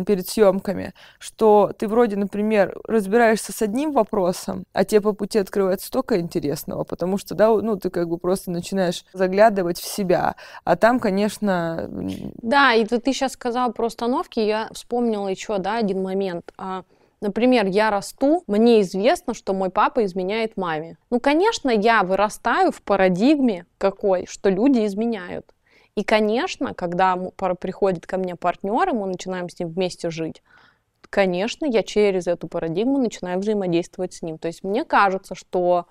перед 0.07 0.29
съемками, 0.29 0.95
что 1.19 1.73
ты 1.79 1.89
вроде, 1.89 2.17
например, 2.17 2.79
разбираешься 2.87 3.53
с 3.53 3.61
одним 3.61 3.93
вопросом, 3.93 4.65
а 4.73 4.85
тебе 4.85 5.01
по 5.01 5.13
пути 5.13 5.39
открывается 5.39 5.89
столько 5.89 6.19
интересного, 6.19 6.85
потому 6.85 7.19
что, 7.19 7.35
да, 7.35 7.49
ну, 7.49 7.77
ты 7.77 7.91
как 7.91 8.09
бы 8.09 8.19
просто 8.19 8.51
начинаешь 8.51 9.05
заглядывать 9.13 9.79
в 9.79 9.87
себя, 9.87 10.37
а 10.65 10.77
там, 10.77 11.01
конечно... 11.01 11.87
Да, 12.43 12.73
и 12.75 12.85
ты 12.85 13.13
сейчас 13.13 13.33
сказал 13.33 13.73
про 13.73 13.87
установки, 13.87 14.41
я 14.41 14.69
вспомнила 14.73 15.29
еще, 15.29 15.59
да, 15.59 15.77
один 15.77 16.03
момент. 16.03 16.53
Например, 17.23 17.67
я 17.67 17.93
расту, 17.93 18.43
мне 18.49 18.81
известно, 18.81 19.33
что 19.33 19.55
мой 19.55 19.71
папа 19.71 20.05
изменяет 20.05 20.57
маме. 20.57 20.99
Ну, 21.09 21.21
конечно, 21.21 21.71
я 21.71 22.03
вырастаю 22.03 22.73
в 22.73 22.83
парадигме 22.83 23.65
какой, 23.79 24.27
что 24.27 24.51
люди 24.51 24.85
изменяют. 24.85 25.47
И, 25.95 26.03
конечно, 26.03 26.75
когда 26.75 27.17
приходит 27.61 28.09
ко 28.09 28.17
мне 28.17 28.35
партнер, 28.35 28.89
и 28.89 28.93
мы 28.93 29.07
начинаем 29.07 29.49
с 29.49 29.57
ним 29.61 29.69
вместе 29.69 30.11
жить, 30.11 30.43
конечно, 31.11 31.65
я 31.65 31.85
через 31.85 32.27
эту 32.27 32.49
парадигму 32.49 32.99
начинаю 32.99 33.39
взаимодействовать 33.39 34.15
с 34.15 34.23
ним. 34.23 34.37
То 34.37 34.49
есть 34.49 34.65
мне 34.65 34.85
кажется, 34.85 35.37
что 35.37 35.87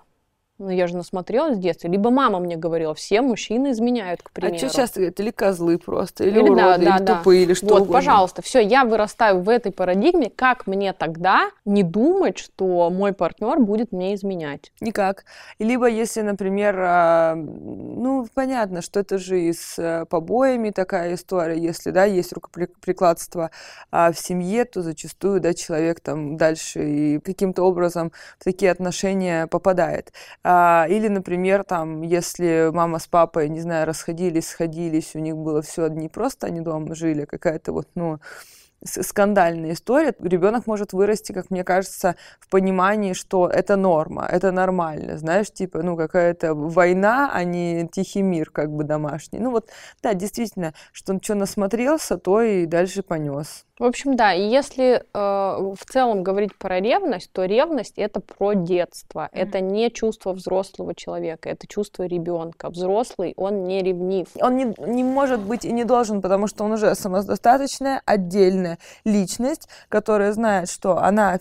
ну, 0.62 0.70
я 0.70 0.86
же 0.86 0.96
насмотрелась 0.96 1.56
в 1.56 1.60
детстве. 1.60 1.90
Либо 1.90 2.10
мама 2.10 2.38
мне 2.38 2.56
говорила, 2.56 2.94
все 2.94 3.20
мужчины 3.20 3.72
изменяют, 3.72 4.22
к 4.22 4.30
примеру. 4.30 4.54
А 4.54 4.58
что 4.58 4.70
часто 4.70 5.00
говорят? 5.00 5.18
Или 5.18 5.30
козлы 5.30 5.78
просто, 5.78 6.24
или, 6.24 6.38
или 6.38 6.50
уроды, 6.50 6.56
да, 6.60 6.76
да, 6.76 6.96
или 6.96 7.04
да. 7.04 7.16
тупые, 7.16 7.42
или 7.42 7.54
что 7.54 7.66
Вот, 7.66 7.74
угодно. 7.74 7.92
пожалуйста, 7.92 8.42
все, 8.42 8.60
я 8.60 8.84
вырастаю 8.84 9.40
в 9.40 9.48
этой 9.48 9.72
парадигме. 9.72 10.30
Как 10.30 10.66
мне 10.66 10.92
тогда 10.92 11.50
не 11.64 11.82
думать, 11.82 12.38
что 12.38 12.90
мой 12.90 13.12
партнер 13.12 13.58
будет 13.58 13.90
мне 13.92 14.14
изменять? 14.14 14.72
Никак. 14.80 15.24
Либо 15.58 15.88
если, 15.88 16.20
например, 16.20 16.76
а, 16.78 17.34
ну, 17.34 18.28
понятно, 18.32 18.82
что 18.82 19.00
это 19.00 19.18
же 19.18 19.40
и 19.40 19.52
с 19.52 19.78
э, 19.78 20.04
побоями 20.08 20.70
такая 20.70 21.14
история. 21.14 21.58
Если, 21.58 21.90
да, 21.90 22.04
есть 22.04 22.32
рукоприкладство 22.32 23.50
а 23.90 24.12
в 24.12 24.18
семье, 24.18 24.64
то 24.64 24.82
зачастую, 24.82 25.40
да, 25.40 25.54
человек 25.54 26.00
там 26.00 26.36
дальше 26.36 26.88
и 26.88 27.18
каким-то 27.18 27.64
образом 27.64 28.12
в 28.38 28.44
такие 28.44 28.70
отношения 28.70 29.48
попадает. 29.48 30.12
А, 30.44 30.86
или, 30.88 31.08
например, 31.08 31.62
там, 31.64 32.02
если 32.02 32.70
мама 32.72 32.98
с 32.98 33.06
папой, 33.06 33.48
не 33.48 33.60
знаю, 33.60 33.86
расходились, 33.86 34.48
сходились, 34.48 35.14
у 35.14 35.20
них 35.20 35.36
было 35.36 35.62
все 35.62 35.86
не 35.88 36.08
просто 36.08 36.48
они 36.48 36.60
дома 36.60 36.94
жили, 36.94 37.22
а 37.22 37.26
какая-то 37.26 37.72
вот, 37.72 37.88
ну, 37.94 38.18
скандальная 38.84 39.72
история, 39.72 40.14
ребенок 40.20 40.66
может 40.66 40.92
вырасти, 40.92 41.32
как 41.32 41.50
мне 41.50 41.64
кажется, 41.64 42.16
в 42.40 42.48
понимании, 42.50 43.12
что 43.12 43.48
это 43.48 43.76
норма, 43.76 44.26
это 44.30 44.50
нормально, 44.52 45.18
знаешь, 45.18 45.52
типа, 45.52 45.82
ну, 45.82 45.96
какая-то 45.96 46.54
война, 46.54 47.30
а 47.32 47.44
не 47.44 47.88
тихий 47.92 48.22
мир, 48.22 48.50
как 48.50 48.72
бы 48.72 48.84
домашний. 48.84 49.38
Ну, 49.38 49.50
вот, 49.52 49.70
да, 50.02 50.14
действительно, 50.14 50.74
что 50.92 51.12
он 51.12 51.20
что 51.22 51.34
насмотрелся, 51.34 52.18
то 52.18 52.42
и 52.42 52.66
дальше 52.66 53.02
понес. 53.02 53.64
В 53.82 53.84
общем, 53.84 54.14
да, 54.14 54.32
и 54.32 54.48
если 54.48 55.02
э, 55.02 55.02
в 55.12 55.84
целом 55.90 56.22
говорить 56.22 56.56
про 56.56 56.78
ревность, 56.78 57.32
то 57.32 57.44
ревность 57.44 57.94
это 57.96 58.20
про 58.20 58.52
детство. 58.52 59.22
Mm-hmm. 59.22 59.40
Это 59.40 59.60
не 59.60 59.90
чувство 59.90 60.32
взрослого 60.34 60.94
человека, 60.94 61.48
это 61.48 61.66
чувство 61.66 62.04
ребенка. 62.04 62.70
Взрослый, 62.70 63.34
он 63.36 63.64
не 63.64 63.82
ревнив. 63.82 64.28
Он 64.40 64.56
не, 64.56 64.72
не 64.86 65.02
может 65.02 65.40
быть 65.40 65.64
и 65.64 65.72
не 65.72 65.82
должен, 65.82 66.22
потому 66.22 66.46
что 66.46 66.62
он 66.62 66.70
уже 66.70 66.94
самодостаточная, 66.94 68.02
отдельная 68.06 68.78
личность, 69.04 69.68
которая 69.88 70.32
знает, 70.32 70.70
что 70.70 70.98
она 70.98 71.40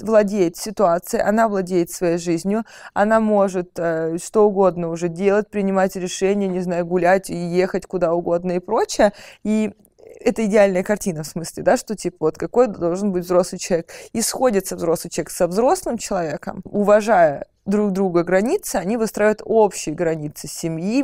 владеет 0.00 0.56
ситуацией, 0.56 1.24
она 1.24 1.46
владеет 1.46 1.90
своей 1.90 2.16
жизнью, 2.16 2.64
она 2.94 3.20
может 3.20 3.72
э, 3.78 4.16
что 4.16 4.46
угодно 4.46 4.88
уже 4.88 5.08
делать, 5.08 5.50
принимать 5.50 5.94
решения, 5.94 6.48
не 6.48 6.60
знаю, 6.60 6.86
гулять 6.86 7.28
и 7.28 7.36
ехать 7.36 7.84
куда 7.84 8.14
угодно 8.14 8.52
и 8.52 8.60
прочее. 8.60 9.12
И 9.44 9.74
это 10.20 10.44
идеальная 10.46 10.82
картина, 10.82 11.22
в 11.22 11.26
смысле, 11.26 11.62
да, 11.62 11.76
что 11.76 11.94
типа 11.94 12.16
вот 12.20 12.38
какой 12.38 12.66
должен 12.66 13.12
быть 13.12 13.24
взрослый 13.24 13.58
человек. 13.58 13.90
И 14.12 14.20
сходится 14.22 14.76
взрослый 14.76 15.10
человек 15.10 15.30
со 15.30 15.46
взрослым 15.46 15.98
человеком, 15.98 16.62
уважая 16.64 17.46
друг 17.66 17.92
друга 17.92 18.22
границы, 18.22 18.76
они 18.76 18.96
выстраивают 18.96 19.42
общие 19.44 19.94
границы 19.94 20.46
семьи, 20.46 21.02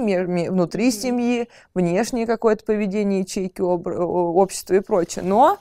внутри 0.48 0.90
семьи, 0.92 1.48
внешнее 1.74 2.26
какое-то 2.26 2.64
поведение 2.64 3.20
ячейки 3.20 3.60
общества 3.60 4.74
и 4.74 4.80
прочее. 4.80 5.24
Но 5.24 5.58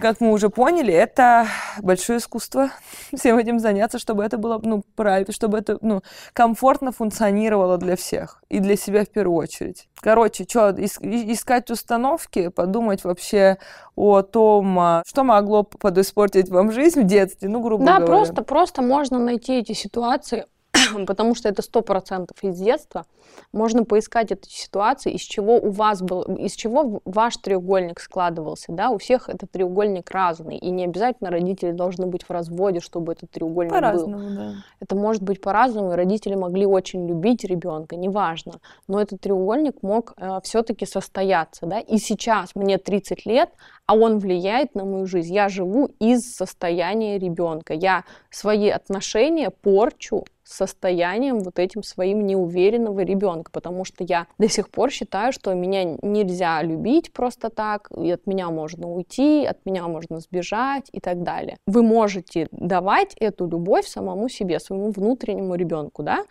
как 0.00 0.20
мы 0.20 0.32
уже 0.32 0.48
поняли, 0.48 0.92
это 0.92 1.46
большое 1.80 2.18
искусство 2.18 2.70
всем 3.14 3.38
этим 3.38 3.58
заняться, 3.58 3.98
чтобы 3.98 4.24
это 4.24 4.38
было, 4.38 4.60
ну, 4.62 4.82
правильно, 4.96 5.32
чтобы 5.32 5.58
это, 5.58 5.78
ну, 5.80 6.02
комфортно 6.32 6.90
функционировало 6.92 7.76
для 7.78 7.96
всех 7.96 8.42
и 8.48 8.58
для 8.58 8.76
себя 8.76 9.04
в 9.04 9.08
первую 9.08 9.36
очередь. 9.36 9.88
Короче, 10.00 10.44
что, 10.48 10.70
искать 10.70 11.70
установки, 11.70 12.48
подумать 12.48 13.04
вообще 13.04 13.58
о 13.94 14.22
том, 14.22 14.78
а, 14.78 15.02
что 15.06 15.24
могло 15.24 15.62
подиспортить 15.62 16.48
вам 16.48 16.72
жизнь 16.72 17.02
в 17.02 17.06
детстве, 17.06 17.48
ну, 17.48 17.60
грубо 17.60 17.84
да, 17.84 17.98
говоря. 17.98 18.06
Да, 18.06 18.12
просто, 18.12 18.42
просто 18.42 18.82
можно 18.82 19.18
найти 19.18 19.58
эти 19.58 19.72
ситуации, 19.72 20.46
потому 21.06 21.34
что 21.34 21.48
это 21.48 21.62
сто 21.62 21.82
процентов 21.82 22.36
из 22.42 22.58
детства. 22.58 23.06
Можно 23.52 23.84
поискать 23.84 24.32
эти 24.32 24.48
ситуации, 24.48 25.12
из 25.12 25.22
чего 25.22 25.56
у 25.56 25.70
вас 25.70 26.02
был, 26.02 26.22
из 26.22 26.52
чего 26.52 27.00
ваш 27.04 27.36
треугольник 27.36 28.00
складывался, 28.00 28.72
да, 28.72 28.90
у 28.90 28.98
всех 28.98 29.28
этот 29.28 29.50
треугольник 29.50 30.10
разный, 30.10 30.56
и 30.56 30.70
не 30.70 30.84
обязательно 30.84 31.30
родители 31.30 31.72
должны 31.72 32.06
быть 32.06 32.24
в 32.24 32.30
разводе, 32.30 32.80
чтобы 32.80 33.12
этот 33.12 33.30
треугольник 33.30 33.72
по-разному, 33.72 34.28
был. 34.28 34.36
Да. 34.36 34.52
Это 34.80 34.96
может 34.96 35.22
быть 35.22 35.40
по-разному, 35.40 35.92
и 35.92 35.96
родители 35.96 36.34
могли 36.34 36.66
очень 36.66 37.08
любить 37.08 37.44
ребенка, 37.44 37.96
неважно, 37.96 38.54
но 38.88 39.00
этот 39.00 39.20
треугольник 39.20 39.82
мог 39.82 40.14
э, 40.16 40.40
все-таки 40.42 40.86
состояться, 40.86 41.66
да, 41.66 41.80
и 41.80 41.98
сейчас 41.98 42.54
мне 42.54 42.78
30 42.78 43.26
лет, 43.26 43.50
а 43.86 43.96
он 43.96 44.18
влияет 44.18 44.76
на 44.76 44.84
мою 44.84 45.06
жизнь. 45.06 45.34
Я 45.34 45.48
живу 45.48 45.90
из 45.98 46.34
состояния 46.34 47.18
ребенка, 47.18 47.74
я 47.74 48.04
свои 48.30 48.68
отношения 48.68 49.50
порчу 49.50 50.24
состоянием 50.50 51.40
вот 51.40 51.58
этим 51.58 51.82
своим 51.82 52.26
неуверенного 52.26 53.00
ребенка, 53.00 53.50
потому 53.50 53.84
что 53.84 54.04
я 54.04 54.26
до 54.38 54.48
сих 54.48 54.70
пор 54.70 54.90
считаю, 54.90 55.32
что 55.32 55.54
меня 55.54 55.84
нельзя 56.02 56.62
любить 56.62 57.12
просто 57.12 57.50
так, 57.50 57.90
и 57.96 58.10
от 58.10 58.26
меня 58.26 58.50
можно 58.50 58.88
уйти, 58.88 59.44
от 59.44 59.64
меня 59.64 59.86
можно 59.88 60.20
сбежать 60.20 60.88
и 60.92 61.00
так 61.00 61.22
далее. 61.22 61.56
Вы 61.66 61.82
можете 61.82 62.48
давать 62.50 63.14
эту 63.14 63.46
любовь 63.46 63.86
самому 63.86 64.28
себе, 64.28 64.58
своему 64.60 64.90
внутреннему 64.90 65.54
ребенку, 65.54 66.02
да, 66.02 66.24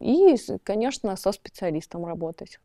и, 0.00 0.36
конечно, 0.62 1.16
со 1.16 1.32
специалистом 1.32 2.06
работать. 2.06 2.58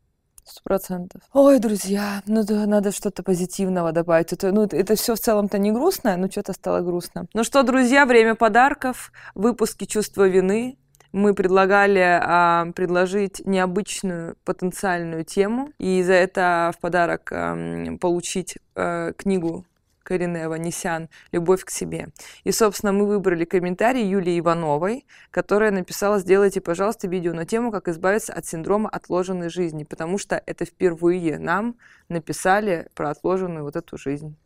Сто 0.44 0.60
процентов. 0.62 1.22
Ой, 1.32 1.58
друзья, 1.58 2.22
ну 2.26 2.44
да, 2.44 2.66
надо 2.66 2.92
что-то 2.92 3.22
позитивного 3.22 3.92
добавить. 3.92 4.32
Это, 4.32 4.52
ну, 4.52 4.64
это 4.64 4.94
все 4.94 5.14
в 5.14 5.20
целом-то 5.20 5.56
не 5.56 5.72
грустно, 5.72 6.16
но 6.18 6.30
что-то 6.30 6.52
стало 6.52 6.80
грустно. 6.80 7.26
Ну 7.32 7.44
что, 7.44 7.62
друзья, 7.62 8.04
время 8.04 8.34
подарков, 8.34 9.10
выпуски 9.34 9.86
«Чувство 9.86 10.28
вины». 10.28 10.76
Мы 11.12 11.32
предлагали 11.32 12.20
а, 12.20 12.66
предложить 12.74 13.40
необычную 13.46 14.36
потенциальную 14.44 15.24
тему, 15.24 15.70
и 15.78 16.02
за 16.02 16.14
это 16.14 16.72
в 16.76 16.80
подарок 16.80 17.30
а, 17.32 17.96
получить 18.00 18.58
а, 18.74 19.12
книгу 19.12 19.64
Карине 20.04 20.48
Ванесян 20.48 21.08
«Любовь 21.32 21.64
к 21.64 21.70
себе». 21.70 22.08
И, 22.44 22.52
собственно, 22.52 22.92
мы 22.92 23.06
выбрали 23.06 23.44
комментарий 23.44 24.06
Юлии 24.06 24.38
Ивановой, 24.38 25.06
которая 25.30 25.72
написала 25.72 26.20
«Сделайте, 26.20 26.60
пожалуйста, 26.60 27.08
видео 27.08 27.32
на 27.32 27.46
тему, 27.46 27.72
как 27.72 27.88
избавиться 27.88 28.32
от 28.32 28.46
синдрома 28.46 28.88
отложенной 28.90 29.48
жизни», 29.48 29.84
потому 29.84 30.18
что 30.18 30.40
это 30.46 30.64
впервые 30.64 31.38
нам 31.38 31.76
написали 32.08 32.88
про 32.94 33.10
отложенную 33.10 33.64
вот 33.64 33.74
эту 33.74 33.98
жизнь. 33.98 34.36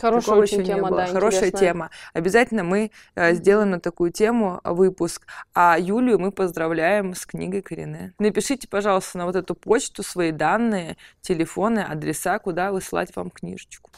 Хорошая 0.00 0.26
Такого 0.26 0.42
очень 0.42 0.64
тема, 0.64 0.90
да, 0.90 1.06
Хорошая 1.06 1.48
интересная. 1.48 1.60
тема. 1.60 1.90
Обязательно 2.12 2.62
мы 2.62 2.92
э, 3.16 3.34
сделаем 3.34 3.70
на 3.70 3.80
такую 3.80 4.12
тему 4.12 4.60
выпуск. 4.62 5.26
А 5.54 5.76
Юлию 5.78 6.20
мы 6.20 6.30
поздравляем 6.30 7.14
с 7.14 7.26
книгой 7.26 7.62
Корене. 7.62 8.14
Напишите, 8.18 8.68
пожалуйста, 8.68 9.18
на 9.18 9.26
вот 9.26 9.34
эту 9.34 9.56
почту 9.56 10.04
свои 10.04 10.30
данные, 10.30 10.96
телефоны, 11.20 11.80
адреса, 11.80 12.38
куда 12.38 12.70
выслать 12.70 13.14
вам 13.16 13.30
книжечку 13.30 13.90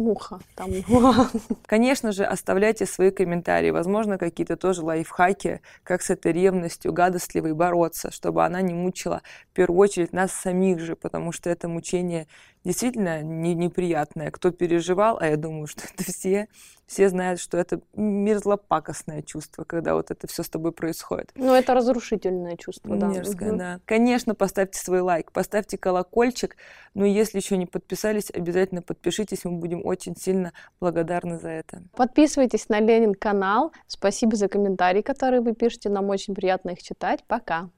ухо. 0.00 0.40
Там. 0.54 0.70
Конечно 1.66 2.12
же, 2.12 2.24
оставляйте 2.24 2.86
свои 2.86 3.10
комментарии. 3.10 3.70
Возможно, 3.70 4.18
какие-то 4.18 4.56
тоже 4.56 4.82
лайфхаки, 4.82 5.60
как 5.84 6.02
с 6.02 6.10
этой 6.10 6.32
ревностью 6.32 6.92
гадостливой 6.92 7.52
бороться, 7.52 8.10
чтобы 8.10 8.44
она 8.44 8.62
не 8.62 8.74
мучила 8.74 9.22
в 9.50 9.54
первую 9.54 9.78
очередь 9.78 10.12
нас 10.12 10.32
самих 10.32 10.80
же, 10.80 10.96
потому 10.96 11.32
что 11.32 11.50
это 11.50 11.68
мучение 11.68 12.26
действительно 12.64 13.22
не, 13.22 13.54
неприятное. 13.54 14.30
Кто 14.30 14.50
переживал, 14.50 15.18
а 15.20 15.26
я 15.26 15.36
думаю, 15.36 15.66
что 15.68 15.82
это 15.82 16.04
все, 16.04 16.48
все 16.86 17.08
знают, 17.08 17.40
что 17.40 17.56
это 17.56 17.80
мерзлопакостное 17.94 19.22
чувство, 19.22 19.64
когда 19.64 19.94
вот 19.94 20.10
это 20.10 20.26
все 20.26 20.42
с 20.42 20.48
тобой 20.48 20.72
происходит. 20.72 21.30
Ну, 21.34 21.54
это 21.54 21.74
разрушительное 21.74 22.56
чувство, 22.56 22.96
да. 22.96 23.08
Мерзкое, 23.08 23.50
угу. 23.50 23.58
да. 23.58 23.80
Конечно, 23.84 24.34
поставьте 24.34 24.78
свой 24.78 25.00
лайк, 25.00 25.32
поставьте 25.32 25.78
колокольчик, 25.78 26.56
но 26.94 27.04
если 27.04 27.38
еще 27.38 27.56
не 27.56 27.66
подписались, 27.66 28.30
обязательно 28.30 28.82
подпишитесь, 28.82 29.44
мы 29.44 29.52
будем 29.52 29.84
очень 29.84 30.16
сильно 30.16 30.52
благодарны 30.80 31.38
за 31.38 31.50
это. 31.50 31.82
Подписывайтесь 31.96 32.68
на 32.68 32.80
Ленин 32.80 33.14
канал. 33.14 33.72
Спасибо 33.86 34.36
за 34.36 34.48
комментарии, 34.48 35.02
которые 35.02 35.40
вы 35.40 35.54
пишете, 35.54 35.88
нам 35.88 36.08
очень 36.08 36.34
приятно 36.34 36.70
их 36.70 36.82
читать. 36.82 37.24
Пока! 37.26 37.70